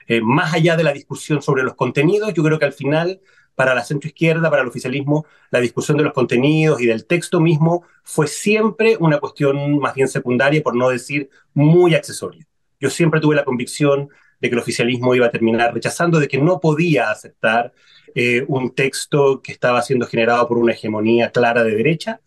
Eh, 0.07 0.21
más 0.21 0.53
allá 0.53 0.75
de 0.75 0.83
la 0.83 0.91
discusión 0.91 1.41
sobre 1.41 1.63
los 1.63 1.75
contenidos, 1.75 2.33
yo 2.33 2.43
creo 2.43 2.59
que 2.59 2.65
al 2.65 2.73
final, 2.73 3.21
para 3.55 3.73
la 3.73 3.83
centroizquierda, 3.83 4.49
para 4.49 4.63
el 4.63 4.67
oficialismo, 4.67 5.25
la 5.49 5.59
discusión 5.61 5.97
de 5.97 6.03
los 6.03 6.13
contenidos 6.13 6.81
y 6.81 6.87
del 6.87 7.05
texto 7.05 7.39
mismo 7.39 7.83
fue 8.03 8.27
siempre 8.27 8.97
una 8.99 9.19
cuestión 9.19 9.79
más 9.79 9.93
bien 9.93 10.09
secundaria, 10.09 10.61
por 10.61 10.75
no 10.75 10.89
decir 10.89 11.29
muy 11.53 11.95
accesoria. 11.95 12.45
Yo 12.79 12.89
siempre 12.89 13.21
tuve 13.21 13.35
la 13.35 13.45
convicción 13.45 14.09
de 14.43 14.49
que 14.49 14.55
el 14.55 14.61
oficialismo 14.61 15.15
iba 15.15 15.27
a 15.27 15.31
terminar 15.31 15.73
rechazando, 15.73 16.19
de 16.19 16.27
que 16.27 16.37
no 16.37 16.59
podía 16.59 17.09
aceptar 17.09 17.71
eh, 18.13 18.43
un 18.49 18.75
texto 18.75 19.41
que 19.41 19.53
estaba 19.53 19.81
siendo 19.81 20.05
generado 20.05 20.45
por 20.49 20.57
una 20.57 20.73
hegemonía 20.73 21.31
clara 21.31 21.63
de 21.63 21.73
derecha. 21.73 22.19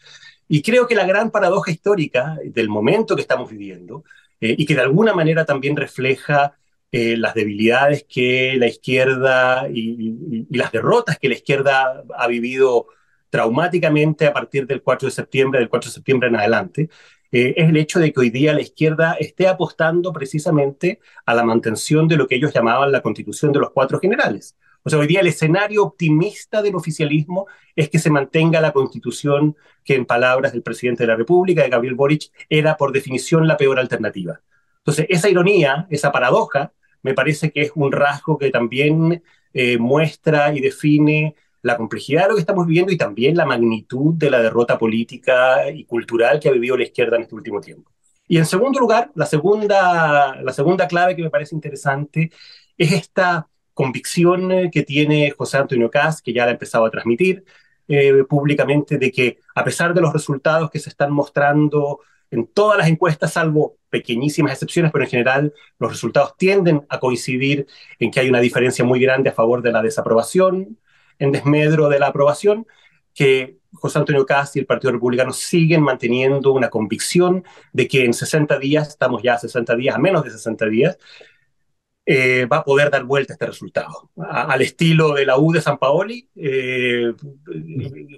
Y 0.49 0.63
creo 0.63 0.87
que 0.87 0.95
la 0.95 1.05
gran 1.07 1.31
paradoja 1.31 1.71
histórica 1.71 2.39
del 2.43 2.71
momento 2.71 3.17
que 3.17 3.21
estamos 3.21 3.51
viviendo, 3.51 4.03
eh, 4.41 4.55
y 4.57 4.65
que 4.65 4.75
de 4.75 4.81
alguna 4.81 5.13
manera 5.13 5.45
también 5.45 5.77
refleja 5.77 6.57
eh, 6.91 7.19
las 7.19 7.35
debilidades 7.35 8.07
que 8.09 8.55
la 8.57 8.67
izquierda 8.67 9.69
y, 9.69 10.47
las 10.57 10.73
derrotas 10.73 11.19
que 11.19 11.29
la 11.29 11.35
izquierda 11.35 12.03
ha 12.17 12.27
vivido 12.29 12.87
traumáticamente 13.29 14.27
a 14.27 14.33
partir 14.33 14.67
del 14.67 14.81
4 14.81 15.09
de 15.09 15.13
septiembre, 15.13 15.61
del 15.61 15.69
4 15.69 15.91
de 15.91 15.95
septiembre 15.95 16.29
en 16.29 16.37
adelante, 16.37 16.89
eh, 17.33 17.55
es 17.57 17.69
el 17.69 17.77
hecho 17.77 17.99
de 17.99 18.13
que 18.13 18.21
hoy 18.21 18.31
día 18.31 18.53
la 18.53 18.61
izquierda 18.61 19.15
esté 19.19 19.49
apostando 19.49 20.13
precisamente 20.13 21.01
a 21.25 21.35
la 21.35 21.45
mantención 21.45 22.09
de 22.09 22.17
lo 22.17 22.27
que 22.27 22.37
ellos 22.37 22.53
llamaban 22.53 22.93
la 22.93 23.03
constitución 23.03 23.53
de 23.53 23.61
los 23.61 23.71
cuatro 23.71 23.99
generales. 23.99 24.57
O 24.83 24.91
sea, 24.91 25.01
hoy 25.01 25.09
día 25.09 25.21
el 25.21 25.27
escenario 25.27 25.83
optimista 25.83 26.63
del 26.63 26.77
oficialismo 26.77 27.47
es 27.75 27.89
que 27.89 27.99
se 27.99 28.09
mantenga 28.09 28.61
la 28.61 28.73
constitución 28.73 29.57
que 29.85 29.97
en 29.97 30.07
palabras 30.07 30.53
del 30.53 30.63
presidente 30.63 31.03
de 31.03 31.09
la 31.09 31.17
República, 31.17 31.63
de 31.63 31.71
Gabriel 31.71 31.97
Boric, 31.97 32.31
era 32.49 32.77
por 32.77 32.93
definición 32.93 33.49
la 33.49 33.57
peor 33.57 33.81
alternativa. 33.81 34.41
Entonces, 34.79 35.07
esa 35.09 35.29
ironía, 35.29 35.89
esa 35.91 36.13
paradoja, 36.13 36.73
me 37.03 37.15
parece 37.15 37.51
que 37.51 37.63
es 37.63 37.73
un 37.75 37.91
rasgo 37.91 38.39
que 38.39 38.51
también 38.51 39.25
eh, 39.53 39.79
muestra 39.79 40.55
y 40.55 40.61
define 40.61 41.35
la 41.67 41.77
complejidad 41.77 42.23
de 42.23 42.29
lo 42.29 42.35
que 42.37 42.41
estamos 42.41 42.65
viviendo 42.65 42.93
y 42.93 42.97
también 42.97 43.37
la 43.37 43.45
magnitud 43.45 44.15
de 44.15 44.31
la 44.31 44.41
derrota 44.41 44.79
política 44.79 45.69
y 45.69 45.85
cultural 45.85 46.39
que 46.39 46.49
ha 46.49 46.53
vivido 46.53 46.77
la 46.77 46.85
izquierda 46.85 47.17
en 47.17 47.23
este 47.23 47.35
último 47.35 47.61
tiempo. 47.61 47.91
Y 48.29 48.39
en 48.39 48.47
segundo 48.47 48.79
lugar, 48.79 49.11
la 49.17 49.27
segunda, 49.27 50.41
la 50.41 50.53
segunda 50.53 50.87
clave 50.87 51.17
que 51.17 51.23
me 51.23 51.31
parece 51.31 51.57
interesante 51.57 52.31
es 52.79 52.93
esta 52.93 53.49
convicción 53.75 54.53
eh, 54.53 54.71
que 54.73 54.85
tiene 54.85 55.33
José 55.33 55.57
Antonio 55.59 55.91
Caz, 55.91 56.23
que 56.23 56.33
ya 56.33 56.45
la 56.45 56.51
ha 56.51 56.53
empezado 56.53 56.87
a 56.87 56.91
transmitir 56.91 57.45
eh, 57.89 58.23
públicamente, 58.29 58.97
de 58.97 59.11
que 59.11 59.39
a 59.57 59.65
pesar 59.65 59.93
de 59.93 60.01
los 60.01 60.13
resultados 60.13 60.71
que 60.71 60.79
se 60.79 60.91
están 60.91 61.13
mostrando 61.13 61.99
en 62.31 62.47
todas 62.47 62.79
las 62.79 62.89
encuestas, 62.89 63.33
salvo 63.33 63.77
pequeñísimas 63.91 64.53
excepciones, 64.53 64.93
pero 64.93 65.05
en 65.05 65.11
general 65.11 65.55
los 65.81 65.91
resultados 65.91 66.37
tienden 66.37 66.87
a 66.89 67.01
coincidir 67.01 67.67
en 67.99 68.13
que 68.13 68.21
hay 68.21 68.29
una 68.29 68.41
diferencia 68.41 68.85
muy 68.85 69.01
grande 69.01 69.31
a 69.31 69.33
favor 69.33 69.63
de 69.63 69.73
la 69.73 69.83
desaprobación, 69.83 70.79
en 71.19 71.33
desmedro 71.33 71.89
de 71.89 71.99
la 71.99 72.09
aprobación, 72.09 72.67
que 73.15 73.59
José 73.73 73.99
Antonio 73.99 74.27
Caz 74.27 74.57
y 74.57 74.61
el 74.61 74.67
Partido 74.67 74.93
Republicano 74.93 75.33
siguen 75.33 75.83
manteniendo 75.83 76.53
una 76.53 76.71
convicción 76.71 77.45
de 77.73 77.89
que 77.89 78.05
en 78.05 78.15
60 78.15 78.59
días, 78.59 78.89
estamos 78.89 79.23
ya 79.23 79.35
a 79.35 79.39
60 79.39 79.77
días, 79.77 79.97
a 79.97 79.99
menos 79.99 80.25
de 80.25 80.31
60 80.31 80.67
días, 80.67 80.99
eh, 82.09 82.47
va 82.47 82.59
a 82.59 82.65
poder 82.65 82.91
dar 82.91 83.05
vuelta 83.05 83.33
este 83.33 83.47
resultado. 83.47 84.11
al 84.17 84.63
estilo 84.63 85.15
de 85.15 85.27
la 85.27 85.39
U 85.39 85.53
de 85.53 85.61
San 85.61 85.79
Paoli, 85.79 86.29
eh, 86.37 87.13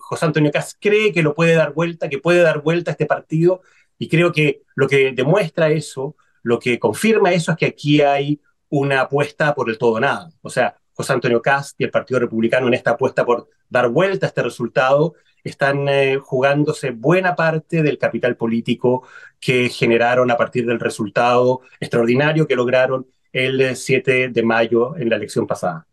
José 0.00 0.26
Antonio 0.26 0.50
Caz 0.52 0.76
cree 0.78 1.12
que 1.12 1.22
lo 1.22 1.34
puede 1.34 1.54
dar 1.54 1.72
vuelta, 1.72 2.08
que 2.08 2.18
puede 2.18 2.40
dar 2.42 2.62
vuelta 2.62 2.90
este 2.90 3.06
partido, 3.06 3.62
y 3.98 4.08
creo 4.08 4.32
que 4.32 4.62
lo 4.74 4.88
que 4.88 5.12
demuestra 5.12 5.70
eso, 5.70 6.16
lo 6.42 6.58
que 6.58 6.78
confirma 6.78 7.32
eso 7.32 7.52
es 7.52 7.58
que 7.58 7.66
aquí 7.66 8.00
hay 8.02 8.40
una 8.68 9.02
apuesta 9.02 9.54
por 9.54 9.70
el 9.70 9.78
todo 9.78 9.98
nada. 10.00 10.30
O 10.42 10.50
sea, 10.50 10.76
José 10.98 11.12
Antonio 11.12 11.40
Caz 11.40 11.76
y 11.78 11.84
el 11.84 11.92
Partido 11.92 12.18
Republicano 12.18 12.66
en 12.66 12.74
esta 12.74 12.90
apuesta 12.90 13.24
por 13.24 13.48
dar 13.68 13.88
vuelta 13.88 14.26
a 14.26 14.30
este 14.30 14.42
resultado 14.42 15.14
están 15.44 15.88
eh, 15.88 16.18
jugándose 16.20 16.90
buena 16.90 17.36
parte 17.36 17.84
del 17.84 17.98
capital 17.98 18.36
político 18.36 19.06
que 19.38 19.68
generaron 19.68 20.28
a 20.32 20.36
partir 20.36 20.66
del 20.66 20.80
resultado 20.80 21.60
extraordinario 21.78 22.48
que 22.48 22.56
lograron 22.56 23.06
el 23.32 23.76
7 23.76 24.30
de 24.30 24.42
mayo 24.42 24.96
en 24.96 25.08
la 25.08 25.14
elección 25.14 25.46
pasada. 25.46 25.86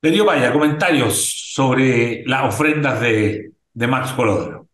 Darío 0.00 0.24
Vaya, 0.24 0.50
comentarios 0.50 1.52
sobre 1.52 2.24
las 2.24 2.54
ofrendas 2.54 3.02
de, 3.02 3.52
de 3.74 3.86
Max 3.86 4.12
Colodro. 4.12 4.66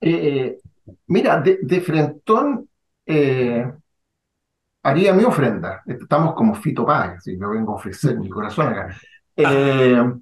Eh, 0.00 0.10
eh, 0.10 0.58
mira, 1.06 1.40
de, 1.40 1.60
de 1.62 1.80
frentón 1.80 2.68
eh, 3.06 3.64
haría 4.86 5.12
mi 5.12 5.24
ofrenda. 5.24 5.82
Estamos 5.84 6.34
como 6.34 6.54
Fito 6.54 6.86
Páez, 6.86 7.22
si 7.24 7.36
yo 7.38 7.50
vengo 7.50 7.72
a 7.72 7.76
ofrecer 7.76 8.18
mi 8.18 8.28
corazón 8.28 8.68
acá. 8.68 8.96
Ah. 9.38 10.14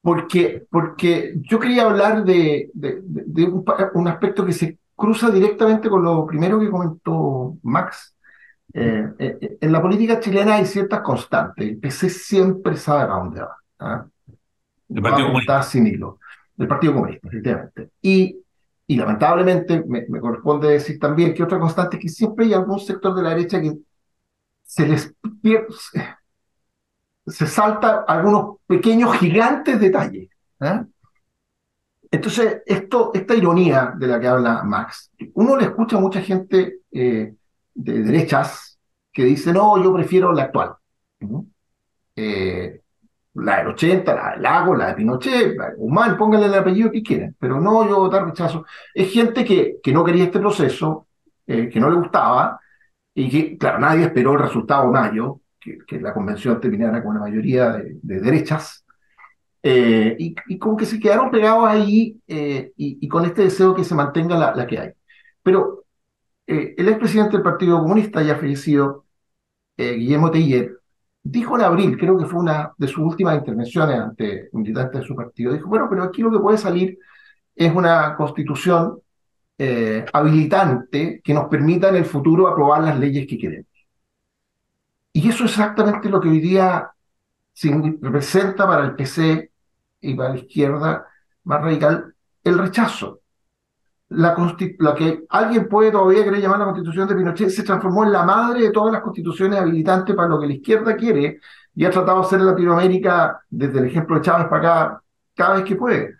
porque, 0.00 0.64
porque 0.70 1.34
yo 1.42 1.60
quería 1.60 1.82
hablar 1.82 2.24
de, 2.24 2.70
de, 2.72 3.44
un, 3.44 3.62
un, 3.92 4.08
aspecto 4.08 4.46
que 4.46 4.54
se 4.54 4.78
cruza 4.96 5.28
directamente 5.28 5.90
con 5.90 6.02
lo 6.02 6.24
primero 6.24 6.58
que 6.58 6.70
comentó 6.70 7.58
Max. 7.62 8.16
Eh, 8.72 9.10
eh, 9.18 9.58
en 9.60 9.72
la 9.72 9.82
política 9.82 10.18
chilena 10.20 10.54
hay 10.54 10.64
ciertas 10.64 11.02
constantes. 11.02 11.68
El 11.68 11.76
PC 11.76 12.08
siempre 12.08 12.78
sabe 12.78 13.02
a 13.02 13.14
dónde 13.14 13.42
va. 13.42 13.56
¿ah? 13.80 14.06
El 14.88 15.02
Partido 15.02 15.26
Comunista. 15.26 15.62
sin 15.62 15.86
hilo. 15.86 16.18
El 16.56 16.66
Partido 16.66 16.94
Comunista, 16.94 17.28
efectivamente. 17.28 17.90
Y, 18.00 18.38
y 18.86 18.96
lamentablemente 18.96 19.84
me, 19.86 20.06
me, 20.08 20.18
corresponde 20.18 20.68
decir 20.68 20.98
también 20.98 21.34
que 21.34 21.42
otra 21.42 21.60
constante 21.60 21.98
es 21.98 22.02
que 22.04 22.08
siempre 22.08 22.46
hay 22.46 22.54
algún 22.54 22.80
sector 22.80 23.14
de 23.14 23.22
la 23.22 23.34
derecha 23.34 23.60
que 23.60 23.76
se 24.72 24.86
les 24.88 25.14
se 27.26 27.46
salta 27.46 28.04
algunos 28.08 28.56
pequeños 28.66 29.14
gigantes 29.18 29.78
detalles. 29.78 30.30
¿eh? 30.60 30.80
Entonces, 32.10 32.62
esto, 32.64 33.10
esta 33.12 33.34
ironía 33.34 33.92
de 33.96 34.06
la 34.06 34.18
que 34.18 34.28
habla 34.28 34.62
Max, 34.64 35.12
uno 35.34 35.56
le 35.58 35.64
escucha 35.64 35.98
a 35.98 36.00
mucha 36.00 36.22
gente 36.22 36.80
eh, 36.90 37.34
de 37.74 38.02
derechas 38.02 38.78
que 39.12 39.24
dice, 39.24 39.52
no, 39.52 39.82
yo 39.82 39.92
prefiero 39.92 40.32
la 40.32 40.44
actual. 40.44 40.74
Eh, 42.16 42.80
la 43.34 43.58
del 43.58 43.66
80, 43.68 44.14
la 44.14 44.30
del 44.30 44.42
Lago, 44.42 44.74
la 44.74 44.86
de 44.88 44.94
Pinochet, 44.94 45.54
la 45.54 45.70
de 45.70 45.76
Guzmán, 45.76 46.16
pónganle 46.16 46.46
el 46.46 46.54
apellido 46.54 46.90
que 46.90 47.02
quieran, 47.02 47.36
pero 47.38 47.60
no 47.60 47.86
yo 47.86 47.98
votar 47.98 48.24
rechazo. 48.24 48.64
Es 48.94 49.12
gente 49.12 49.44
que, 49.44 49.76
que 49.82 49.92
no 49.92 50.02
quería 50.02 50.24
este 50.24 50.40
proceso, 50.40 51.08
que 51.46 51.78
no 51.78 51.90
le 51.90 51.96
gustaba, 51.96 52.61
y 53.14 53.30
que, 53.30 53.58
claro, 53.58 53.78
nadie 53.80 54.04
esperó 54.06 54.32
el 54.34 54.40
resultado 54.40 54.90
mayo, 54.90 55.40
que, 55.60 55.78
que 55.86 56.00
la 56.00 56.14
convención 56.14 56.60
terminara 56.60 57.02
con 57.02 57.12
una 57.12 57.20
mayoría 57.20 57.72
de, 57.72 57.98
de 58.02 58.20
derechas, 58.20 58.84
eh, 59.62 60.16
y, 60.18 60.34
y, 60.48 60.58
como 60.58 60.76
que 60.76 60.86
se 60.86 60.98
quedaron 60.98 61.30
pegados 61.30 61.68
ahí 61.68 62.20
eh, 62.26 62.72
y, 62.76 62.98
y, 63.00 63.08
con 63.08 63.24
este 63.24 63.42
deseo 63.42 63.74
que 63.74 63.84
se 63.84 63.94
mantenga 63.94 64.36
la, 64.36 64.54
la 64.56 64.66
que 64.66 64.78
hay. 64.78 64.90
Pero 65.42 65.84
eh, 66.46 66.74
el 66.76 66.88
expresidente 66.88 67.32
del 67.36 67.42
Partido 67.42 67.80
Comunista, 67.80 68.22
ya 68.22 68.36
fallecido, 68.36 69.06
Guillermo 69.76 70.30
Teller, 70.30 70.78
dijo 71.22 71.56
en 71.56 71.64
abril, 71.64 71.98
creo 71.98 72.16
que 72.18 72.26
fue 72.26 72.40
una 72.40 72.72
de 72.76 72.86
sus 72.88 72.98
últimas 73.00 73.36
intervenciones 73.38 73.98
ante 73.98 74.48
militantes 74.52 75.00
de 75.00 75.06
su 75.06 75.16
partido, 75.16 75.52
dijo, 75.52 75.68
bueno, 75.68 75.88
pero 75.90 76.04
aquí 76.04 76.22
lo 76.22 76.30
que 76.30 76.38
puede 76.38 76.58
salir 76.58 76.98
es 77.54 77.74
una 77.74 78.16
constitución 78.16 79.01
habilitante 80.12 81.20
que 81.22 81.34
nos 81.34 81.48
permita 81.48 81.88
en 81.88 81.96
el 81.96 82.04
futuro 82.04 82.48
aprobar 82.48 82.82
las 82.82 82.98
leyes 82.98 83.26
que 83.26 83.38
queremos. 83.38 83.66
Y 85.12 85.28
eso 85.28 85.44
es 85.44 85.50
exactamente 85.50 86.08
lo 86.08 86.20
que 86.20 86.28
hoy 86.28 86.40
día 86.40 86.90
representa 88.00 88.66
para 88.66 88.84
el 88.84 88.94
PC 88.94 89.50
y 90.00 90.14
para 90.14 90.30
la 90.30 90.38
izquierda 90.38 91.06
más 91.44 91.60
radical 91.60 92.14
el 92.44 92.58
rechazo. 92.58 93.20
La, 94.08 94.36
la, 94.78 94.94
que 94.94 95.24
alguien 95.30 95.68
puede 95.68 95.90
todavía 95.90 96.24
querer 96.24 96.40
llamar 96.40 96.58
la 96.58 96.64
constitución 96.66 97.08
de 97.08 97.14
Pinochet 97.14 97.48
se 97.48 97.62
transformó 97.62 98.04
en 98.04 98.12
la 98.12 98.24
madre 98.24 98.62
de 98.62 98.70
todas 98.70 98.92
las 98.92 99.00
constituciones 99.00 99.58
habilitantes 99.58 100.14
para 100.14 100.28
lo 100.28 100.38
que 100.38 100.46
la 100.48 100.52
izquierda 100.52 100.96
quiere 100.96 101.40
y 101.74 101.84
ha 101.86 101.90
tratado 101.90 102.20
de 102.20 102.26
hacer 102.26 102.40
en 102.40 102.46
Latinoamérica, 102.46 103.40
desde 103.48 103.78
el 103.78 103.86
ejemplo 103.86 104.16
de 104.16 104.22
Chávez 104.22 104.48
para 104.48 104.82
acá, 104.82 105.02
cada 105.34 105.54
vez 105.54 105.64
que 105.64 105.76
puede. 105.76 106.16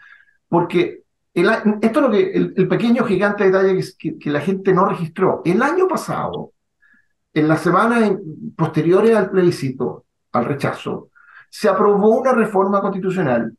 Porque 0.49 1.02
el, 1.35 1.49
esto 1.81 2.01
es 2.01 2.07
lo 2.07 2.11
que 2.11 2.31
el, 2.33 2.55
el 2.57 2.69
pequeño 2.69 3.05
gigante 3.05 3.45
detalle 3.45 3.83
que, 3.99 4.19
que, 4.19 4.31
la 4.31 4.41
gente 4.41 4.73
no 4.73 4.85
registró. 4.85 5.43
El 5.45 5.63
año 5.63 5.89
pasado, 5.89 6.53
en 7.33 7.49
las 7.49 7.61
semanas 7.61 8.13
posteriores 8.57 9.17
al 9.17 9.31
plebiscito, 9.31 10.05
al 10.33 10.45
rechazo, 10.45 11.09
se 11.49 11.69
aprobó 11.69 12.21
una 12.21 12.33
reforma 12.33 12.81
constitucional 12.81 13.57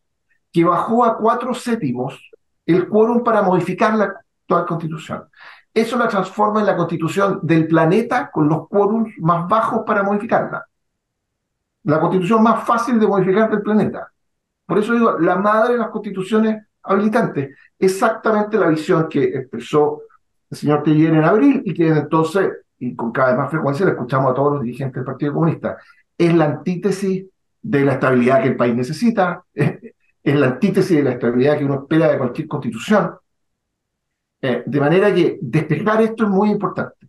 que 0.52 0.64
bajó 0.64 1.04
a 1.04 1.18
cuatro 1.18 1.54
séptimos 1.54 2.32
el 2.66 2.88
quórum 2.88 3.24
para 3.24 3.42
modificar 3.42 3.96
la 3.96 4.06
actual 4.06 4.66
constitución. 4.66 5.26
Eso 5.74 5.98
la 5.98 6.08
transforma 6.08 6.60
en 6.60 6.68
la 6.68 6.76
constitución 6.76 7.40
del 7.42 7.68
planeta 7.68 8.30
con 8.32 8.48
los 8.48 8.68
quórums 8.68 9.12
más 9.18 9.48
bajos 9.48 9.82
para 9.86 10.04
modificarla. 10.04 10.66
La 11.84 12.00
constitución 12.00 12.44
más 12.44 12.64
fácil 12.66 13.00
de 13.00 13.08
modificar 13.08 13.50
del 13.50 13.64
planeta. 13.64 14.12
Por 14.66 14.78
eso 14.78 14.94
digo, 14.94 15.20
la 15.20 15.36
madre 15.36 15.74
de 15.74 15.80
las 15.80 15.90
constituciones 15.90 16.64
habilitantes. 16.84 17.56
Exactamente 17.80 18.58
la 18.58 18.68
visión 18.68 19.08
que 19.10 19.24
expresó 19.24 20.04
el 20.50 20.58
señor 20.58 20.84
Teller 20.84 21.14
en 21.14 21.24
abril 21.24 21.62
y 21.66 21.74
que 21.74 21.86
desde 21.86 22.02
entonces, 22.02 22.52
y 22.80 22.96
con 22.96 23.12
cada 23.12 23.30
vez 23.30 23.38
más 23.38 23.52
frecuencia, 23.52 23.86
le 23.86 23.94
escuchamos 23.94 24.32
a 24.32 24.36
todos 24.36 24.54
los 24.54 24.64
dirigentes 24.64 24.96
del 24.96 25.06
Partido 25.06 25.34
Comunista. 25.34 25.78
Es 26.18 26.34
la 26.34 26.46
antítesis 26.46 27.26
de 27.62 27.86
la 27.86 27.94
estabilidad 27.94 28.42
que 28.42 28.50
el 28.50 28.58
país 28.58 28.76
necesita, 28.76 29.44
es 29.54 30.36
la 30.36 30.48
antítesis 30.48 30.98
de 30.98 31.04
la 31.04 31.12
estabilidad 31.12 31.58
que 31.58 31.66
uno 31.66 31.82
espera 31.82 32.12
de 32.12 32.18
cualquier 32.18 32.48
constitución. 32.48 33.16
Eh, 34.42 34.64
de 34.66 34.80
manera 34.80 35.14
que 35.14 35.40
despejar 35.42 36.02
esto 36.02 36.26
es 36.26 36.30
muy 36.30 36.50
importante. 36.52 37.08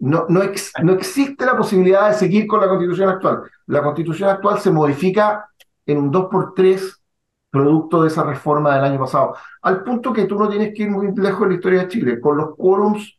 No, 0.00 0.26
no, 0.28 0.40
no 0.82 0.92
existe 0.92 1.44
la 1.44 1.56
posibilidad 1.56 2.08
de 2.08 2.14
seguir 2.14 2.46
con 2.46 2.60
la 2.60 2.68
constitución 2.68 3.08
actual. 3.10 3.42
La 3.66 3.82
constitución 3.82 4.30
actual 4.30 4.58
se 4.58 4.70
modifica 4.70 5.50
en 5.84 5.98
un 5.98 6.12
2x3 6.12 6.97
producto 7.62 8.02
de 8.02 8.08
esa 8.08 8.22
reforma 8.24 8.74
del 8.74 8.84
año 8.84 8.98
pasado, 8.98 9.34
al 9.62 9.82
punto 9.82 10.12
que 10.12 10.24
tú 10.24 10.38
no 10.38 10.48
tienes 10.48 10.72
que 10.74 10.84
ir 10.84 10.90
muy 10.90 11.14
lejos 11.16 11.42
en 11.42 11.48
la 11.48 11.54
historia 11.54 11.80
de 11.80 11.88
Chile. 11.88 12.20
Con 12.20 12.36
los 12.36 12.56
quórums 12.56 13.18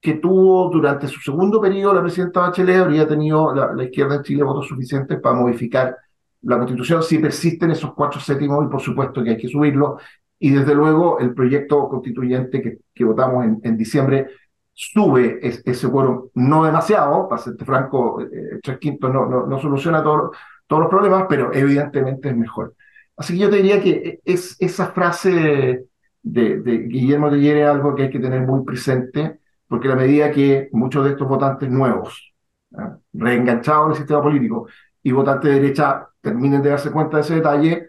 que 0.00 0.14
tuvo 0.14 0.70
durante 0.70 1.08
su 1.08 1.20
segundo 1.20 1.60
periodo 1.60 1.94
la 1.94 2.02
presidenta 2.02 2.40
Bachelet, 2.40 2.80
habría 2.80 3.06
tenido 3.06 3.54
la, 3.54 3.72
la 3.74 3.84
izquierda 3.84 4.16
en 4.16 4.22
Chile 4.22 4.42
votos 4.42 4.66
suficientes 4.66 5.20
para 5.20 5.36
modificar 5.36 5.96
la 6.42 6.56
constitución 6.56 7.02
si 7.02 7.18
persisten 7.18 7.70
esos 7.70 7.92
cuatro 7.94 8.20
séptimos 8.20 8.64
y 8.64 8.68
por 8.68 8.80
supuesto 8.80 9.22
que 9.22 9.30
hay 9.30 9.36
que 9.36 9.48
subirlo. 9.48 9.98
Y 10.38 10.50
desde 10.50 10.74
luego 10.74 11.18
el 11.18 11.34
proyecto 11.34 11.88
constituyente 11.88 12.62
que, 12.62 12.78
que 12.94 13.04
votamos 13.04 13.44
en, 13.44 13.60
en, 13.62 13.76
diciembre 13.76 14.28
sube 14.72 15.38
es, 15.42 15.62
ese 15.66 15.90
quórum, 15.90 16.28
no 16.34 16.64
demasiado, 16.64 17.28
para 17.28 17.42
serte 17.42 17.64
franco, 17.66 18.22
eh, 18.22 18.58
tres 18.62 18.78
quintos 18.78 19.12
no, 19.12 19.26
no, 19.26 19.46
no 19.46 19.58
soluciona 19.60 20.02
todo, 20.02 20.32
todos 20.66 20.82
los 20.82 20.90
problemas, 20.90 21.26
pero 21.28 21.52
evidentemente 21.52 22.30
es 22.30 22.36
mejor. 22.36 22.74
Así 23.20 23.34
que 23.34 23.40
yo 23.40 23.50
te 23.50 23.56
diría 23.56 23.82
que 23.82 24.20
es, 24.24 24.56
esa 24.60 24.92
frase 24.92 25.84
de, 26.22 26.60
de 26.60 26.78
Guillermo 26.88 27.26
Ayer 27.26 27.58
es 27.58 27.68
algo 27.68 27.94
que 27.94 28.04
hay 28.04 28.10
que 28.10 28.18
tener 28.18 28.40
muy 28.46 28.64
presente, 28.64 29.40
porque 29.68 29.92
a 29.92 29.94
medida 29.94 30.30
que 30.30 30.70
muchos 30.72 31.04
de 31.04 31.10
estos 31.10 31.28
votantes 31.28 31.68
nuevos, 31.68 32.32
¿eh? 32.72 32.78
reenganchados 33.12 33.84
en 33.84 33.90
el 33.90 33.96
sistema 33.98 34.22
político, 34.22 34.68
y 35.02 35.12
votantes 35.12 35.50
de 35.50 35.60
derecha 35.60 36.08
terminen 36.22 36.62
de 36.62 36.70
darse 36.70 36.90
cuenta 36.90 37.18
de 37.18 37.22
ese 37.24 37.34
detalle, 37.34 37.88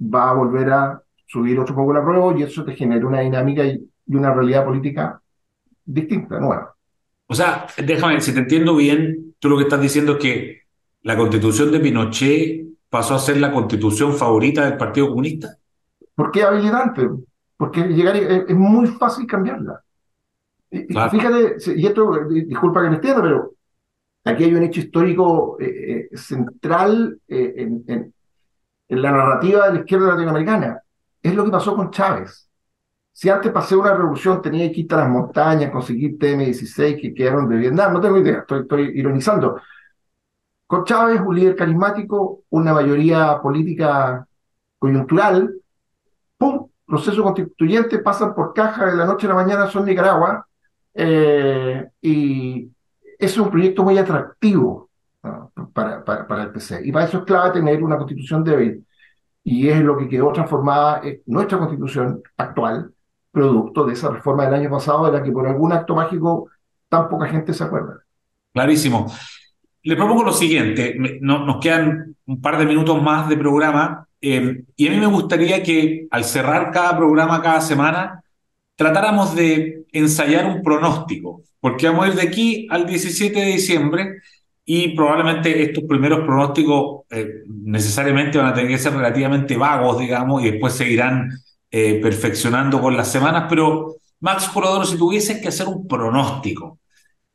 va 0.00 0.30
a 0.30 0.34
volver 0.34 0.70
a 0.70 1.02
subir 1.26 1.58
otro 1.58 1.74
poco 1.74 1.92
la 1.92 2.04
prueba 2.04 2.32
y 2.38 2.44
eso 2.44 2.64
te 2.64 2.76
genera 2.76 3.04
una 3.04 3.22
dinámica 3.22 3.64
y, 3.64 3.90
y 4.06 4.14
una 4.14 4.32
realidad 4.32 4.64
política 4.64 5.20
distinta, 5.84 6.38
nueva. 6.38 6.76
O 7.26 7.34
sea, 7.34 7.66
déjame, 7.76 8.20
si 8.20 8.32
te 8.32 8.38
entiendo 8.38 8.76
bien, 8.76 9.34
tú 9.40 9.48
lo 9.48 9.56
que 9.56 9.64
estás 9.64 9.80
diciendo 9.80 10.12
es 10.12 10.18
que 10.18 10.60
la 11.02 11.16
constitución 11.16 11.72
de 11.72 11.80
Pinochet 11.80 12.69
pasó 12.90 13.14
a 13.14 13.18
ser 13.18 13.38
la 13.38 13.52
constitución 13.52 14.14
favorita 14.14 14.64
del 14.64 14.76
Partido 14.76 15.08
Comunista. 15.08 15.56
¿Por 16.14 16.30
qué 16.30 16.42
habilitante? 16.42 17.08
Porque 17.56 17.82
llegar 17.84 18.16
es, 18.16 18.44
es 18.48 18.56
muy 18.56 18.86
fácil 18.88 19.26
cambiarla. 19.26 19.82
Claro. 20.88 21.10
Fíjate, 21.10 21.56
y 21.76 21.86
esto, 21.86 22.24
disculpa 22.28 22.82
que 22.82 22.90
me 22.90 22.96
entienda, 22.96 23.22
pero 23.22 23.54
Aquí 24.24 24.44
hay 24.44 24.54
un 24.54 24.62
hecho 24.62 24.80
histórico 24.80 25.56
eh, 25.60 26.08
eh, 26.12 26.16
central 26.16 27.18
eh, 27.26 27.54
en, 27.56 27.84
en, 27.86 28.14
en, 28.88 29.02
la 29.02 29.12
narrativa 29.12 29.66
de 29.66 29.74
la 29.74 29.80
izquierda 29.80 30.08
latinoamericana. 30.08 30.82
Es 31.22 31.34
lo 31.34 31.44
que 31.44 31.50
pasó 31.50 31.74
con 31.74 31.90
Chávez. 31.90 32.48
Si 33.12 33.28
antes 33.28 33.50
pasé 33.50 33.76
una 33.76 33.94
revolución, 33.94 34.42
tenía 34.42 34.70
que 34.70 34.80
ir 34.80 34.94
a 34.94 34.98
las 34.98 35.08
montañas, 35.08 35.70
conseguir 35.70 36.18
TM-16 36.18 37.00
que 37.00 37.14
quedaron 37.14 37.48
de 37.48 37.56
Vietnam, 37.56 37.94
no 37.94 38.00
tengo 38.00 38.18
idea, 38.18 38.40
estoy, 38.40 38.60
estoy 38.60 38.92
ironizando. 38.94 39.60
Con 40.70 40.84
Chávez, 40.84 41.20
un 41.20 41.34
líder 41.34 41.56
carismático, 41.56 42.44
una 42.50 42.72
mayoría 42.72 43.40
política 43.42 44.24
coyuntural, 44.78 45.52
¡pum! 46.38 46.68
Proceso 46.86 47.24
constituyente, 47.24 47.98
pasan 47.98 48.36
por 48.36 48.54
caja 48.54 48.86
de 48.86 48.94
la 48.94 49.04
noche 49.04 49.26
a 49.26 49.30
la 49.30 49.34
mañana, 49.34 49.66
son 49.66 49.84
Nicaragua, 49.84 50.46
eh, 50.94 51.88
y, 52.00 52.70
es 53.18 53.36
un 53.36 53.50
proyecto 53.50 53.82
muy 53.82 53.98
atractivo 53.98 54.90
para, 55.72 56.04
para, 56.04 56.28
para, 56.28 56.42
el 56.44 56.52
PC. 56.52 56.82
Y 56.84 56.92
para 56.92 57.06
eso 57.06 57.18
es 57.18 57.24
clave 57.24 57.50
tener 57.50 57.82
una 57.82 57.96
constitución 57.96 58.44
débil. 58.44 58.86
Y 59.42 59.68
es 59.68 59.80
lo 59.80 59.98
que 59.98 60.08
quedó 60.08 60.30
transformada 60.30 61.00
en 61.02 61.20
nuestra 61.26 61.58
constitución 61.58 62.22
actual, 62.36 62.94
producto 63.32 63.86
de 63.86 63.94
esa 63.94 64.10
reforma 64.10 64.44
del 64.44 64.54
año 64.54 64.70
pasado, 64.70 65.06
de 65.06 65.18
la 65.18 65.24
que 65.24 65.32
por 65.32 65.48
algún 65.48 65.72
acto 65.72 65.96
mágico 65.96 66.48
tan 66.88 67.08
poca 67.08 67.26
gente 67.26 67.52
se 67.54 67.64
acuerda. 67.64 68.04
Clarísimo. 68.52 69.08
Le 69.82 69.96
propongo 69.96 70.24
lo 70.24 70.32
siguiente, 70.32 70.94
no, 71.20 71.44
nos 71.46 71.58
quedan 71.58 72.16
un 72.26 72.40
par 72.40 72.58
de 72.58 72.66
minutos 72.66 73.02
más 73.02 73.28
de 73.28 73.36
programa 73.36 74.06
eh, 74.20 74.64
y 74.76 74.88
a 74.88 74.90
mí 74.90 74.96
me 74.98 75.06
gustaría 75.06 75.62
que 75.62 76.06
al 76.10 76.24
cerrar 76.24 76.70
cada 76.70 76.96
programa 76.96 77.40
cada 77.40 77.62
semana 77.62 78.22
tratáramos 78.76 79.34
de 79.34 79.84
ensayar 79.92 80.44
un 80.44 80.62
pronóstico 80.62 81.42
porque 81.60 81.88
vamos 81.88 82.06
a 82.06 82.08
ir 82.08 82.14
de 82.14 82.22
aquí 82.22 82.66
al 82.70 82.86
17 82.86 83.38
de 83.38 83.46
diciembre 83.46 84.16
y 84.64 84.94
probablemente 84.94 85.62
estos 85.62 85.84
primeros 85.84 86.20
pronósticos 86.20 87.04
eh, 87.10 87.42
necesariamente 87.48 88.38
van 88.38 88.48
a 88.48 88.54
tener 88.54 88.70
que 88.70 88.78
ser 88.78 88.92
relativamente 88.92 89.56
vagos, 89.56 89.98
digamos, 89.98 90.42
y 90.42 90.50
después 90.50 90.74
seguirán 90.74 91.30
eh, 91.70 92.00
perfeccionando 92.02 92.80
con 92.80 92.96
las 92.96 93.10
semanas, 93.10 93.46
pero 93.48 93.96
Max 94.20 94.48
Corodoro, 94.48 94.84
si 94.84 94.96
tuvieses 94.96 95.40
que 95.40 95.48
hacer 95.48 95.66
un 95.66 95.86
pronóstico 95.86 96.79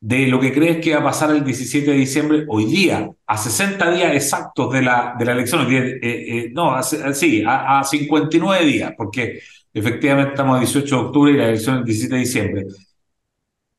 de 0.00 0.26
lo 0.28 0.38
que 0.40 0.52
crees 0.52 0.78
que 0.78 0.94
va 0.94 1.00
a 1.00 1.04
pasar 1.04 1.30
el 1.30 1.44
17 1.44 1.90
de 1.90 1.96
diciembre, 1.96 2.44
hoy 2.48 2.66
día, 2.66 3.10
a 3.26 3.36
60 3.36 3.90
días 3.92 4.14
exactos 4.14 4.72
de 4.72 4.82
la, 4.82 5.14
de 5.18 5.24
la 5.24 5.32
elección, 5.32 5.66
eh, 5.72 5.98
eh, 6.02 6.50
no, 6.52 6.74
a, 6.74 6.82
sí, 6.82 7.42
a, 7.46 7.82
59 7.82 8.64
días, 8.64 8.92
porque 8.96 9.40
efectivamente 9.72 10.32
estamos 10.32 10.56
a 10.56 10.60
18 10.60 10.96
de 10.96 11.02
octubre 11.02 11.32
y 11.32 11.36
la 11.36 11.48
elección 11.48 11.78
el 11.78 11.84
17 11.84 12.14
de 12.14 12.20
diciembre. 12.20 12.66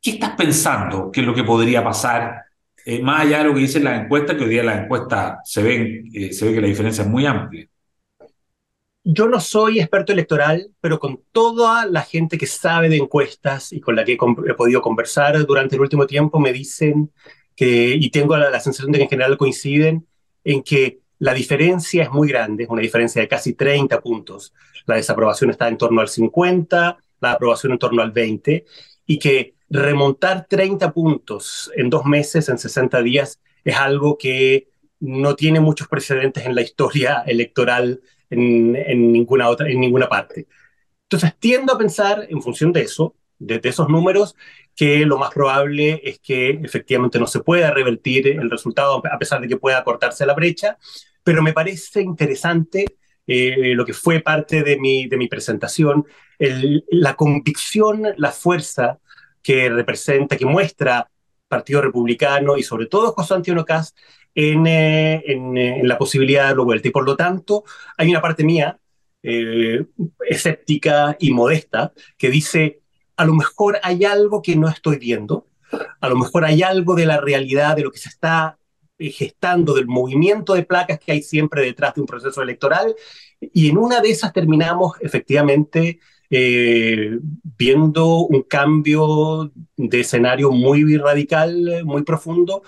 ¿Qué 0.02 0.12
estás 0.12 0.36
pensando 0.36 1.12
que 1.12 1.22
es 1.22 1.28
lo 1.28 1.34
que 1.34 1.44
podría 1.44 1.84
pasar? 1.84 2.44
Eh, 2.86 3.02
más 3.02 3.22
allá 3.22 3.40
de 3.40 3.44
lo 3.46 3.54
que 3.54 3.62
dicen 3.62 3.84
las 3.84 4.02
encuestas, 4.04 4.38
que 4.38 4.44
hoy 4.44 4.50
día 4.50 4.64
las 4.64 4.84
encuestas 4.84 5.40
se, 5.44 5.62
ven, 5.62 6.12
se 6.32 6.46
ve 6.46 6.54
que 6.54 6.62
la 6.62 6.68
diferencia 6.68 7.04
es 7.04 7.10
muy 7.10 7.26
amplia. 7.26 7.68
Yo 9.10 9.30
no 9.30 9.40
soy 9.40 9.80
experto 9.80 10.12
electoral, 10.12 10.70
pero 10.82 11.00
con 11.00 11.24
toda 11.32 11.86
la 11.86 12.02
gente 12.02 12.38
que 12.38 12.46
sabe 12.46 12.90
de 12.90 12.98
encuestas 12.98 13.72
y 13.72 13.80
con 13.80 13.96
la 13.96 14.04
que 14.04 14.18
he, 14.18 14.54
podido 14.54 14.82
conversar 14.82 15.46
durante 15.46 15.76
el 15.76 15.82
último 15.82 16.06
tiempo, 16.06 16.42
me 16.42 16.52
dicen 16.52 17.14
que, 17.56 17.96
y 17.96 18.10
tengo 18.10 18.36
la, 18.36 18.60
sensación 18.60 18.92
de 18.92 18.98
que 18.98 19.04
en 19.06 19.10
general 19.10 19.38
coinciden, 19.38 20.06
en 20.44 20.62
que 20.62 21.00
la 21.20 21.34
diferencia 21.34 22.04
es 22.04 22.12
muy 22.12 22.28
grande, 22.28 22.64
es 22.66 22.70
una 22.70 22.82
diferencia 22.82 23.22
de 23.22 23.30
casi 23.30 23.54
30 23.54 24.02
puntos. 24.02 24.54
La 24.86 24.96
desaprobación 24.96 25.52
está 25.52 25.70
en 25.70 25.78
torno 25.78 26.02
al 26.02 26.10
50, 26.10 26.98
la 27.22 27.32
aprobación 27.32 27.72
en 27.72 27.80
torno 27.80 28.02
al 28.02 28.12
20, 28.12 28.66
y 29.06 29.20
que 29.20 29.54
remontar 29.70 30.48
30 30.50 30.92
puntos 30.92 31.72
en 31.78 31.90
dos 31.90 32.04
meses, 32.04 32.50
en 32.50 32.58
60 32.58 33.02
días, 33.04 33.40
es 33.64 33.78
algo 33.78 34.18
que 34.18 34.68
no 35.00 35.38
tiene 35.38 35.62
muchos 35.62 35.88
precedentes 35.88 36.46
en 36.46 36.56
la 36.56 36.62
historia 36.62 37.24
electoral 37.26 38.02
en, 38.30 39.12
ninguna 39.12 39.50
otra, 39.50 39.70
en 39.70 39.80
ninguna 39.80 40.08
parte. 40.08 40.48
Entonces 41.04 41.34
tiendo 41.40 41.74
a 41.74 41.78
pensar 41.78 42.28
en 42.30 42.42
función 42.42 42.74
de 42.74 42.82
eso, 42.82 43.16
de, 43.40 43.62
esos 43.64 43.90
números, 43.90 44.36
que 44.76 45.06
lo 45.06 45.18
más 45.18 45.34
probable 45.34 46.02
es 46.04 46.20
que 46.20 46.50
efectivamente 46.64 47.20
no 47.20 47.28
se 47.28 47.40
pueda 47.40 47.72
revertir 47.72 48.28
el 48.28 48.50
resultado 48.50 49.02
a 49.12 49.20
pesar 49.20 49.42
de 49.42 49.48
que 49.48 49.58
pueda 49.58 49.84
cortarse 49.84 50.26
la 50.26 50.34
brecha, 50.34 50.78
pero 51.24 51.42
me 51.42 51.54
parece 51.54 52.02
interesante 52.02 52.86
eh, 53.26 53.74
lo 53.76 53.86
que 53.86 53.94
fue 53.94 54.22
parte 54.22 54.64
de 54.64 54.78
mi, 54.78 55.08
de 55.08 55.18
mi 55.18 55.28
presentación, 55.28 56.06
la 56.40 57.16
convicción, 57.16 58.04
la 58.18 58.32
fuerza 58.32 59.00
que 59.42 59.70
representa, 59.70 60.38
que 60.38 60.46
muestra 60.46 61.10
Partido 61.48 61.82
Republicano 61.82 62.58
y 62.58 62.64
sobre 62.64 62.88
todo 62.88 63.14
José 63.14 63.34
Antonio 63.34 63.66
Cast 63.66 63.98
en, 64.38 64.68
eh, 64.68 65.24
en, 65.26 65.88
la 65.88 65.98
posibilidad 65.98 66.44
de 66.44 66.48
darlo 66.50 66.64
vuelta. 66.64 66.88
Y 66.88 66.92
por 66.92 67.06
lo 67.06 67.16
tanto, 67.16 67.64
hay 67.98 68.12
una 68.12 68.22
parte 68.22 68.44
mía, 68.44 68.80
eh, 69.24 69.84
escéptica 70.30 71.18
y 71.20 71.34
modesta, 71.34 71.92
que 72.20 72.30
dice, 72.30 72.82
a 73.16 73.26
lo 73.26 73.34
mejor 73.34 73.80
hay 73.82 74.06
algo 74.06 74.44
que 74.44 74.56
no 74.56 74.70
estoy 74.70 75.00
viendo, 75.00 75.48
a 76.00 76.08
lo 76.08 76.16
mejor 76.16 76.46
hay 76.46 76.62
algo 76.62 76.94
de 76.94 77.08
la 77.08 77.20
realidad, 77.20 77.76
de 77.76 77.82
lo 77.82 77.92
que 77.92 77.98
se 77.98 78.10
está 78.10 78.60
eh, 79.00 79.10
gestando, 79.10 79.74
del 79.74 79.88
movimiento 79.88 80.54
de 80.54 80.66
placas 80.66 81.00
que 81.00 81.14
hay 81.14 81.24
siempre 81.24 81.64
detrás 81.64 81.96
de 81.96 82.02
un 82.02 82.08
proceso 82.08 82.44
electoral, 82.44 82.94
y 83.42 83.70
en 83.70 83.78
una 83.80 84.02
de 84.02 84.12
esas 84.12 84.34
terminamos 84.34 84.98
efectivamente 85.02 86.00
viendo 86.30 88.18
un 88.18 88.42
cambio 88.44 89.50
de 89.78 90.02
escenario 90.02 90.52
muy 90.52 90.98
radical, 90.98 91.86
muy 91.86 92.04
profundo, 92.04 92.64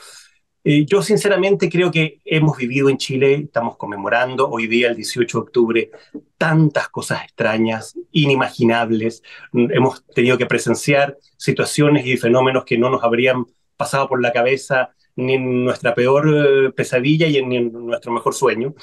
eh, 0.64 0.86
yo 0.86 1.02
sinceramente 1.02 1.70
creo 1.70 1.90
que 1.90 2.20
hemos 2.26 2.58
vivido 2.58 2.90
en 2.90 2.98
Chile, 2.98 3.44
estamos 3.46 3.78
conmemorando 3.78 4.50
hoy 4.50 4.68
día, 4.68 4.90
el 4.90 4.96
18 4.96 5.38
de 5.38 5.42
octubre, 5.42 5.92
tantas 6.38 6.90
cosas 6.90 7.24
extrañas, 7.24 7.98
inimaginables. 8.12 9.24
Mm, 9.54 9.72
hemos 9.72 10.06
tenido 10.08 10.38
que 10.38 10.46
presenciar 10.46 11.18
situaciones 11.38 12.06
y 12.06 12.18
fenómenos 12.18 12.66
que 12.66 12.78
no 12.78 12.90
nos 12.90 13.04
habrían 13.04 13.46
pasado 13.78 14.10
por 14.10 14.22
la 14.22 14.34
cabeza 14.34 14.94
ni 15.16 15.36
en 15.36 15.66
nuestra 15.66 15.96
peor 15.96 16.28
eh, 16.28 16.72
pesadilla 16.72 17.28
y 17.28 17.44
ni 17.46 17.58
en 17.58 17.72
nuestro 17.72 18.12
mejor 18.12 18.34
sueño. 18.34 18.76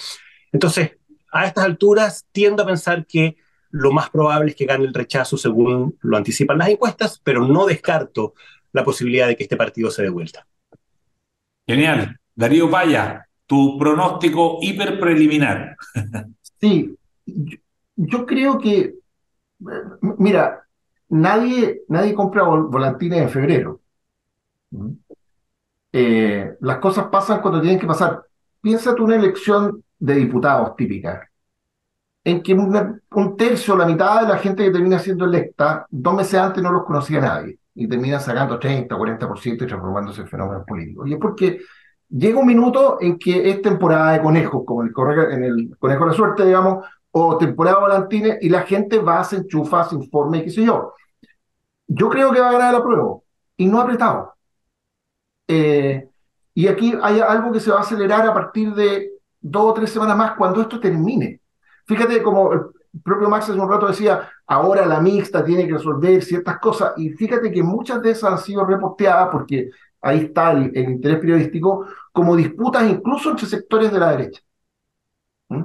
Entonces, 0.53 0.93
a 1.31 1.47
estas 1.47 1.65
alturas 1.65 2.27
tiendo 2.33 2.63
a 2.63 2.67
pensar 2.67 3.07
que 3.07 3.37
lo 3.71 3.93
más 3.93 4.09
probable 4.11 4.51
es 4.51 4.57
que 4.57 4.65
gane 4.65 4.85
el 4.85 4.95
rechazo 4.95 5.37
según 5.37 5.99
lo 6.01 6.17
anticipan 6.17 6.59
las 6.59 6.69
encuestas, 6.69 7.21
pero 7.23 7.47
no 7.47 7.67
descarto 7.67 8.35
la 8.73 8.85
posibilidad 8.85 9.27
de 9.27 9.37
que 9.37 9.43
este 9.43 9.57
partido 9.57 9.91
se 9.91 10.03
dé 10.03 10.09
vuelta. 10.09 10.47
Genial. 11.67 12.19
Darío 12.35 12.71
Paya, 12.71 13.27
tu 13.47 13.79
pronóstico 13.79 14.59
hiper 14.61 15.01
preliminar. 15.01 15.77
Sí, 16.59 16.97
yo, 17.97 18.25
creo 18.25 18.59
que, 18.59 18.95
mira, 20.19 20.65
nadie, 21.11 21.83
nadie 21.89 22.15
compra 22.15 22.45
volantines 22.45 23.21
en 23.21 23.31
febrero. 23.31 23.81
Eh, 25.93 26.57
las 26.61 26.79
cosas 26.79 27.09
pasan 27.09 27.41
cuando 27.41 27.61
tienen 27.61 27.79
que 27.79 27.87
pasar. 27.87 28.23
Piénsate 28.61 29.03
una 29.03 29.17
elección 29.17 29.83
de 29.99 30.15
diputados 30.15 30.77
típica, 30.77 31.31
en 32.25 32.43
que 32.43 32.55
un 32.55 33.37
tercio, 33.37 33.77
la 33.77 33.87
mitad 33.87 34.23
de 34.23 34.29
la 34.29 34.39
gente 34.39 34.65
que 34.65 34.71
termina 34.71 34.99
siendo 34.99 35.25
electa, 35.25 35.87
dos 35.91 36.15
meses 36.15 36.41
antes 36.41 36.63
no 36.63 36.73
los 36.73 36.85
conocía 36.85 37.21
nadie 37.21 37.59
y 37.77 37.87
terminan 37.87 38.21
sacando 38.21 38.59
30, 38.59 38.97
40% 38.97 39.65
y 39.65 39.67
transformándose 39.67 40.23
en 40.23 40.29
fenómenos 40.29 40.65
políticos. 40.67 41.09
Y 41.09 41.13
es 41.13 41.19
porque 41.21 41.61
llega 42.09 42.41
un 42.41 42.47
minuto 42.47 42.99
en 43.01 43.19
que 43.19 43.51
es 43.51 43.61
temporada 43.61 44.13
de 44.13 44.23
conejos, 44.23 44.65
como 44.67 44.83
en 44.83 44.89
el, 44.89 45.33
en 45.33 45.45
el 45.45 45.77
conejo 45.79 46.05
de 46.05 46.11
la 46.11 46.17
suerte, 46.17 46.47
digamos, 46.47 46.87
o 47.11 47.37
temporada 47.37 47.81
volantines, 47.81 48.39
y 48.41 48.49
la 48.49 48.63
gente 48.63 48.99
va, 48.99 49.23
se 49.25 49.37
enchufa, 49.37 49.85
se 49.85 49.95
informa 49.95 50.39
y 50.39 50.45
qué 50.45 50.51
sé 50.51 50.65
yo. 50.65 50.95
Yo 51.87 52.09
creo 52.09 52.33
que 52.33 52.41
va 52.41 52.49
a 52.49 52.53
ganar 52.53 52.75
la 52.75 52.83
prueba, 52.83 53.19
y 53.59 53.67
no 53.67 53.81
apretado. 53.81 54.35
Eh, 55.49 56.09
y 56.55 56.67
aquí 56.69 56.95
hay 57.03 57.21
algo 57.21 57.53
que 57.53 57.61
se 57.61 57.71
va 57.71 57.79
a 57.79 57.81
acelerar 57.81 58.27
a 58.27 58.35
partir 58.35 58.75
de 58.75 59.11
dos 59.41 59.65
o 59.67 59.75
tres 59.75 59.91
semanas 59.91 60.17
más 60.17 60.33
cuando 60.33 60.63
esto 60.63 60.81
termine. 60.81 61.41
Fíjate 61.87 62.23
como 62.23 62.73
propio 63.03 63.29
Max 63.29 63.49
hace 63.49 63.59
un 63.59 63.69
rato 63.69 63.89
decía, 63.89 64.31
ahora 64.47 64.87
la 64.87 65.01
mixta 65.01 65.45
tiene 65.45 65.67
que 65.67 65.75
resolver 65.75 66.23
ciertas 66.23 66.59
cosas, 66.59 66.93
y 66.97 67.11
fíjate 67.11 67.51
que 67.51 67.63
muchas 67.63 68.03
de 68.03 68.11
esas 68.11 68.33
han 68.33 68.39
sido 68.39 68.65
reposteadas 68.65 69.29
porque 69.31 69.71
ahí 70.01 70.25
está 70.27 70.53
el, 70.53 70.77
interés 70.77 71.19
periodístico, 71.19 71.87
como 72.13 72.37
disputas 72.37 72.89
incluso 72.89 73.31
entre 73.31 73.47
sectores 73.47 73.93
de 73.93 73.99
la 73.99 74.11
derecha. 74.13 74.41
¿Mm? 75.49 75.65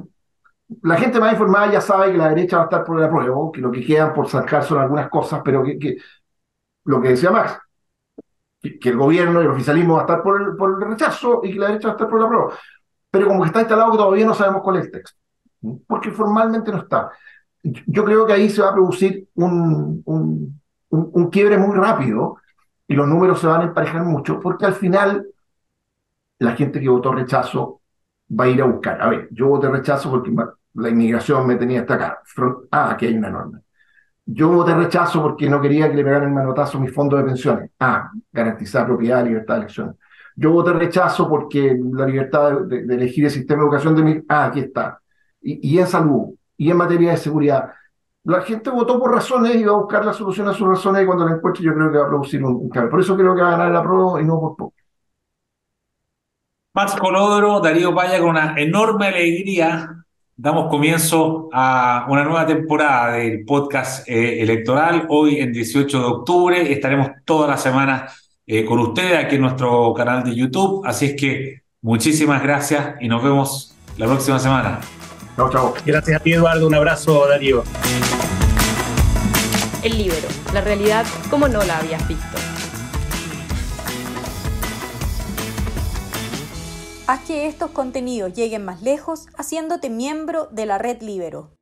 La 0.84 0.96
gente 0.98 1.20
más 1.20 1.34
informada 1.34 1.72
ya 1.72 1.82
sabe 1.82 2.12
que 2.12 2.18
la 2.18 2.30
derecha 2.30 2.58
va 2.58 2.64
a 2.64 2.66
estar 2.66 2.84
por 2.84 2.98
el 2.98 3.06
apruebo, 3.06 3.52
que 3.52 3.62
lo 3.62 3.72
que 3.72 3.86
quedan 3.86 4.14
por 4.14 4.30
sacar 4.30 4.64
son 4.64 4.80
algunas 4.80 5.10
cosas, 5.10 5.42
pero 5.44 5.64
que, 5.64 5.98
lo 6.86 7.02
que 7.02 7.10
decía 7.10 7.32
Max, 7.32 7.60
que, 8.62 8.90
el 8.90 8.98
gobierno 8.98 9.42
y 9.42 9.46
el 9.46 9.52
oficialismo 9.52 9.96
va 9.96 10.02
a 10.02 10.04
estar 10.04 10.24
por 10.24 10.42
el, 10.42 10.56
por 10.56 10.82
el 10.82 10.90
rechazo 10.90 11.42
y 11.44 11.54
que 11.54 11.60
la 11.60 11.68
derecha 11.68 11.90
va 11.90 11.94
a 11.94 11.96
estar 11.98 12.10
por 12.10 12.20
el 12.20 12.26
apruebo. 12.26 12.54
Pero 13.12 13.28
como 13.28 13.42
que 13.42 13.48
está 13.48 13.60
instalado 13.60 13.92
que 13.92 13.98
todavía 13.98 14.26
no 14.26 14.34
sabemos 14.34 14.62
cuál 14.64 14.78
es 14.78 14.86
el 14.86 14.92
texto. 14.92 15.21
Porque 15.88 16.12
formalmente 16.12 16.72
no 16.72 16.80
está 16.80 17.12
yo 17.64 18.04
creo 18.06 18.26
que 18.26 18.34
ahí 18.34 18.50
se 18.50 18.62
va 18.62 18.70
a 18.70 18.74
producir 18.74 19.28
un, 19.36 20.04
un, 20.90 21.30
quiebre 21.30 21.58
muy 21.58 21.76
rápido 21.76 22.38
y 22.88 22.94
los 22.94 23.08
números 23.08 23.40
se 23.40 23.48
van 23.48 23.62
a 23.62 23.66
emparejar 23.66 24.04
mucho, 24.04 24.40
porque 24.40 24.66
al 24.66 24.74
final 24.74 25.28
la 26.40 26.56
gente 26.56 26.80
que 26.80 26.90
votó 26.90 27.12
rechazo 27.12 27.82
va 28.30 28.46
a 28.46 28.50
ir 28.50 28.62
a 28.62 28.66
buscar. 28.66 29.02
A 29.02 29.10
ver, 29.10 29.30
yo 29.32 29.48
voté 29.48 29.70
rechazo 29.70 30.10
porque 30.10 30.32
la 30.74 30.90
inmigración 30.90 31.46
me 31.48 31.56
tenía 31.56 31.82
hasta 31.82 31.94
acá. 31.94 32.22
Ah, 32.72 32.92
aquí 32.92 33.06
hay 33.06 33.18
una 33.18 33.30
norma. 33.30 33.62
Yo 34.26 34.50
voté 34.50 34.74
rechazo 34.74 35.22
porque 35.22 35.50
no 35.50 35.62
quería 35.62 35.90
que 35.90 35.96
le 35.96 36.04
pegaran 36.04 36.30
el 36.30 36.34
manotazo 36.34 36.78
a 36.78 36.82
mis 36.82 36.94
fondos 36.94 37.20
de 37.20 37.26
pensiones. 37.26 37.72
Ah, 37.80 38.12
garantizar 38.32 38.86
propiedad, 38.86 39.24
libertad 39.24 39.56
de 39.56 39.60
elección. 39.62 39.98
Yo 40.36 40.52
voté 40.52 40.74
rechazo 40.74 41.30
porque 41.30 41.78
la 41.94 42.06
libertad 42.06 42.62
de, 42.62 42.80
elegir 42.80 43.26
el 43.26 43.32
sistema 43.32 43.62
de 43.62 43.68
educación 43.68 43.96
de 43.96 44.04
mi... 44.04 44.22
Ah, 44.28 44.46
aquí 44.46 44.62
está. 44.62 45.02
Y, 45.42 45.80
en 45.80 45.88
salud 45.88 46.36
y 46.58 46.70
en 46.70 46.78
materia 46.78 47.12
de 47.12 47.18
seguridad. 47.18 47.72
La 48.24 48.42
gente 48.42 48.70
votó 48.70 49.00
por 49.00 49.12
razones 49.12 49.56
y 49.56 49.64
va 49.64 49.74
a 49.74 49.78
buscar 49.78 50.06
la 50.06 50.14
solución 50.14 50.48
a 50.48 50.54
sus 50.54 50.68
razones 50.68 51.04
y 51.04 51.06
cuando 51.06 51.26
la 51.26 51.36
encuentre 51.36 51.64
yo 51.64 51.74
creo 51.74 51.92
que 51.92 51.98
va 51.98 52.06
a 52.06 52.10
producir 52.10 52.44
un, 52.44 52.70
cambio. 52.70 52.92
Por 52.92 53.00
eso 53.00 53.18
creo 53.18 53.36
que 53.36 53.42
va 53.42 53.48
a 53.48 53.58
ganar 53.58 53.72
la 53.72 53.82
prueba 53.82 54.22
y 54.22 54.26
no 54.26 54.40
por 54.40 54.56
poco. 54.56 54.74
Max 56.74 56.96
Colodro, 56.96 57.60
Darío 57.60 57.94
Paya, 57.94 58.20
con 58.20 58.30
una 58.30 58.54
enorme 58.58 59.08
alegría 59.08 60.02
damos 60.42 60.70
comienzo 60.70 61.50
a 61.54 62.08
una 62.10 62.24
nueva 62.24 62.48
temporada 62.48 63.14
del 63.14 63.46
podcast 63.46 64.10
eh, 64.10 64.42
electoral. 64.42 65.06
Hoy, 65.10 65.38
en 65.38 65.54
18 65.54 66.00
de 66.00 66.06
octubre, 66.06 66.72
estaremos 66.72 67.10
toda 67.26 67.48
la 67.48 67.58
semana 67.58 68.08
eh, 68.48 68.66
con 68.66 68.80
ustedes 68.80 69.24
aquí 69.24 69.36
en 69.36 69.42
nuestro 69.42 69.94
canal 69.94 70.24
de 70.24 70.36
YouTube. 70.36 70.82
Así 70.84 71.06
es 71.06 71.16
que 71.16 71.62
muchísimas 71.82 72.42
gracias 72.42 72.96
y 73.00 73.08
nos 73.08 73.24
vemos 73.24 73.76
la 73.98 74.08
próxima 74.08 74.40
semana. 74.40 74.80
Chao, 75.42 75.50
chao. 75.50 75.74
Gracias 75.84 76.22
a 76.22 76.24
ti, 76.24 76.34
Eduardo. 76.34 76.68
Un 76.68 76.76
abrazo, 76.76 77.28
Darío. 77.28 77.64
El 79.82 79.98
libro, 79.98 80.28
la 80.54 80.62
realidad 80.62 81.04
como 81.32 81.48
no 81.48 81.64
la 81.64 81.80
habías 81.80 82.08
visto. 82.08 82.38
Haz 87.08 87.22
que 87.22 87.48
estos 87.48 87.72
contenidos 87.72 88.34
lleguen 88.34 88.64
más 88.64 88.84
lejos 88.84 89.30
haciéndote 89.36 89.90
miembro 89.90 90.48
de 90.52 90.68
la 90.68 90.78
red 90.78 91.02
Libero. 91.02 91.61